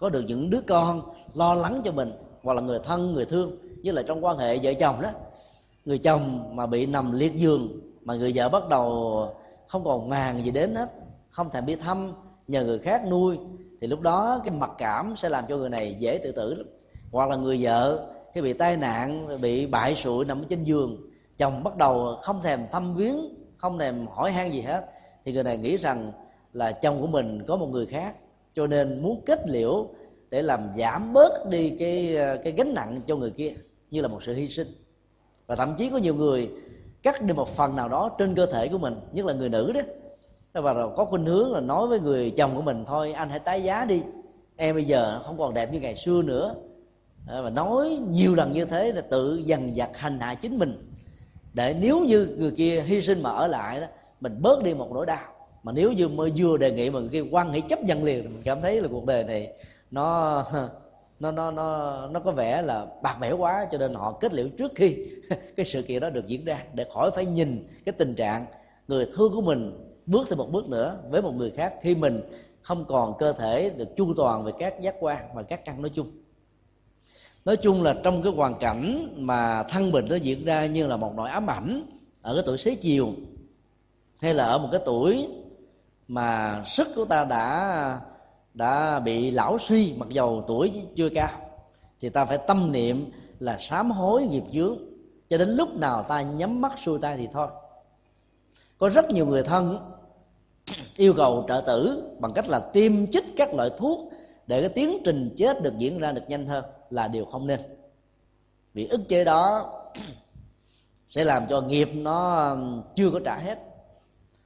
[0.00, 1.02] có được những đứa con
[1.34, 4.58] lo lắng cho mình, hoặc là người thân, người thương, như là trong quan hệ
[4.58, 5.10] vợ chồng đó.
[5.84, 9.28] Người chồng mà bị nằm liệt giường, mà người vợ bắt đầu
[9.68, 10.90] không còn màng gì đến hết,
[11.30, 12.12] không thèm đi thăm,
[12.48, 13.38] nhờ người khác nuôi,
[13.80, 16.66] thì lúc đó cái mặc cảm sẽ làm cho người này dễ tự tử lắm
[17.10, 21.62] hoặc là người vợ khi bị tai nạn, bị bại sụi nằm trên giường, chồng
[21.64, 23.16] bắt đầu không thèm thăm viếng,
[23.56, 24.86] không thèm hỏi han gì hết,
[25.24, 26.12] thì người này nghĩ rằng
[26.52, 28.14] là chồng của mình có một người khác.
[28.54, 29.86] Cho nên muốn kết liễu
[30.30, 33.52] để làm giảm bớt đi cái cái gánh nặng cho người kia,
[33.90, 34.68] như là một sự hy sinh.
[35.46, 36.50] Và thậm chí có nhiều người
[37.02, 39.72] cắt đi một phần nào đó trên cơ thể của mình, nhất là người nữ
[39.72, 39.80] đó.
[40.52, 43.38] Và rồi có khuynh hướng là nói với người chồng của mình, thôi anh hãy
[43.38, 44.02] tái giá đi,
[44.56, 46.54] em bây giờ không còn đẹp như ngày xưa nữa
[47.26, 50.90] À, và nói nhiều lần như thế là tự dằn vặt hành hạ chính mình.
[51.54, 53.86] Để nếu như người kia hy sinh mà ở lại đó,
[54.20, 55.32] mình bớt đi một nỗi đau.
[55.62, 58.24] Mà nếu như mới vừa đề nghị mà người kia quan hãy chấp nhận liền,
[58.24, 59.52] mình cảm thấy là cuộc đời này
[59.90, 60.44] nó
[61.20, 64.48] nó nó nó nó có vẻ là bạc bẽo quá, cho nên họ kết liễu
[64.58, 64.96] trước khi
[65.56, 68.46] cái sự kiện đó được diễn ra, để khỏi phải nhìn cái tình trạng
[68.88, 72.20] người thương của mình bước thêm một bước nữa với một người khác khi mình
[72.62, 75.90] không còn cơ thể được chu toàn về các giác quan và các căn nói
[75.94, 76.19] chung
[77.44, 80.96] nói chung là trong cái hoàn cảnh mà thân bệnh nó diễn ra như là
[80.96, 81.86] một nỗi ám ảnh
[82.22, 83.12] ở cái tuổi xế chiều,
[84.20, 85.28] hay là ở một cái tuổi
[86.08, 88.00] mà sức của ta đã
[88.54, 91.30] đã bị lão suy, mặc dầu tuổi chưa cao,
[92.00, 94.76] thì ta phải tâm niệm là sám hối nghiệp chướng.
[95.28, 97.48] Cho đến lúc nào ta nhắm mắt xuôi tay thì thôi.
[98.78, 99.78] Có rất nhiều người thân
[100.96, 104.12] yêu cầu trợ tử bằng cách là tiêm chích các loại thuốc
[104.46, 107.60] để cái tiến trình chết được diễn ra được nhanh hơn là điều không nên.
[108.74, 109.72] Vì ức chế đó
[111.08, 113.58] sẽ làm cho nghiệp nó um, chưa có trả hết.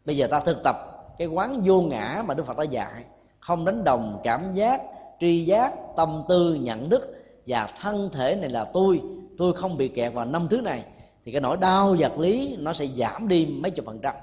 [0.05, 0.77] Bây giờ ta thực tập
[1.19, 3.05] cái quán vô ngã mà đức phật đã dạy,
[3.41, 4.83] không đánh đồng cảm giác,
[5.21, 9.01] tri giác, tâm tư, nhận thức và thân thể này là tôi
[9.39, 10.85] tôi không bị kẹt vào năm thứ này,
[11.25, 14.15] thì cái nỗi đau vật lý nó sẽ giảm đi mấy chục phần trăm.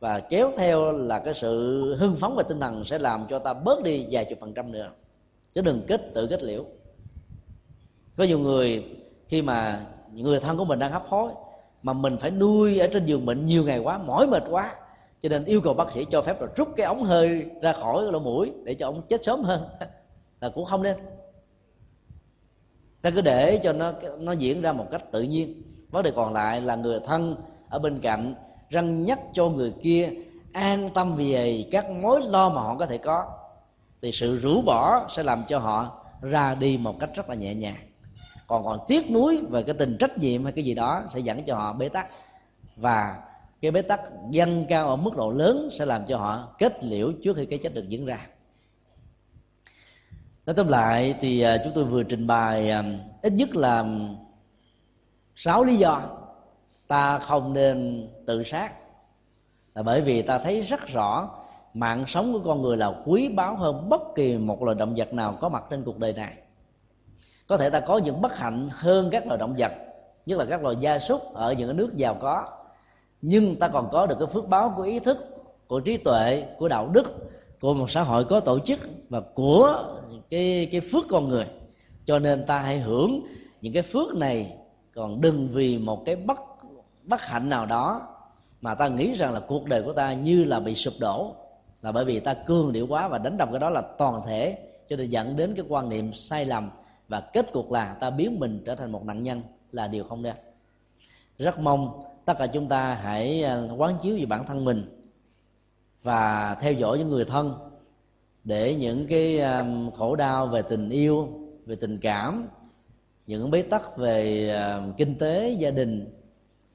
[0.00, 3.54] Và kéo theo là cái sự hưng phấn về tinh thần sẽ làm cho ta
[3.54, 4.90] bớt đi vài chục phần trăm nữa.
[5.54, 6.64] Chứ đừng kết tự kết liễu
[8.16, 8.84] có nhiều người,
[9.28, 11.30] khi mà người thân của mình đang hấp hối,
[11.82, 14.72] mà mình phải nuôi ở trên giường bệnh nhiều ngày quá, mỏi mệt quá,
[15.20, 18.04] cho nên yêu cầu bác sĩ cho phép là rút cái ống hơi ra khỏi
[18.12, 19.68] lỗ mũi để cho ông chết sớm hơn.
[20.40, 20.96] Là cũng không nên.
[23.02, 25.62] Ta cứ để cho nó nó diễn ra một cách tự nhiên.
[25.90, 27.36] Vấn đề còn lại là người thân
[27.68, 28.34] ở bên cạnh
[28.70, 30.10] răng nhắc cho người kia
[30.52, 33.24] an tâm về các mối lo mà họ có thể có.
[34.02, 37.54] Thì sự rũ bỏ sẽ làm cho họ ra đi một cách rất là nhẹ
[37.54, 37.76] nhàng
[38.46, 41.44] còn còn tiếc nuối về cái tình trách nhiệm hay cái gì đó sẽ dẫn
[41.44, 42.08] cho họ bế tắc.
[42.76, 43.16] Và
[43.60, 44.00] cái bế tắc
[44.30, 47.58] dâng cao ở mức độ lớn sẽ làm cho họ kết liễu trước khi cái
[47.58, 48.26] chết được diễn ra.
[50.46, 52.84] Nói tóm lại thì à, chúng tôi vừa trình bày à,
[53.22, 53.84] ít nhất là
[55.34, 56.02] sáu lý do
[56.86, 58.72] ta không nên tự sát.
[59.74, 61.30] Là bởi vì ta thấy rất rõ
[61.74, 65.12] mạng sống của con người là quý báu hơn bất kỳ một loài động vật
[65.12, 66.32] nào có mặt trên cuộc đời này
[67.46, 69.72] có thể ta có những bất hạnh hơn các loài động vật,
[70.26, 72.44] nhất là các loài gia súc ở những nước giàu có.
[73.22, 75.16] Nhưng ta còn có được cái phước báo của ý thức,
[75.66, 79.84] của trí tuệ, của đạo đức, của một xã hội có tổ chức và của
[80.30, 81.44] cái cái phước con người.
[82.06, 83.20] Cho nên ta hãy hưởng
[83.60, 84.52] những cái phước này,
[84.94, 86.38] còn đừng vì một cái bất
[87.02, 88.02] bất hạnh nào đó
[88.60, 91.34] mà ta nghĩ rằng là cuộc đời của ta như là bị sụp đổ,
[91.82, 94.58] là bởi vì ta cương điệu quá và đánh đồng cái đó là toàn thể,
[94.88, 96.70] cho nên dẫn đến cái quan niệm sai lầm
[97.08, 99.42] và kết cục là ta biến mình trở thành một nạn nhân
[99.72, 100.34] là điều không nên.
[101.38, 104.84] Rất mong tất cả chúng ta hãy à, quán chiếu về bản thân mình
[106.02, 107.54] và theo dõi những người thân
[108.44, 109.64] để những cái à,
[109.96, 111.28] khổ đau về tình yêu,
[111.66, 112.48] về tình cảm,
[113.26, 116.12] những bế tắc về à, kinh tế, gia đình,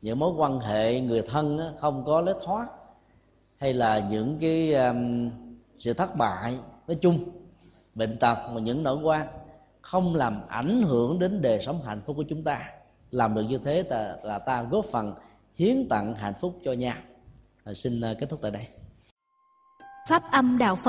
[0.01, 2.67] những mối quan hệ người thân không có lối thoát
[3.59, 4.75] hay là những cái
[5.79, 6.53] sự thất bại.
[6.87, 7.19] Nói chung,
[7.95, 9.27] bệnh tật và những nỗi quan
[9.81, 12.59] không làm ảnh hưởng đến đời sống hạnh phúc của chúng ta.
[13.11, 15.15] Làm được như thế ta, là ta góp phần
[15.55, 16.95] hiến tặng hạnh phúc cho nhau.
[17.63, 18.67] À, xin kết thúc tại đây.
[20.09, 20.79] Pháp âm đạo phật.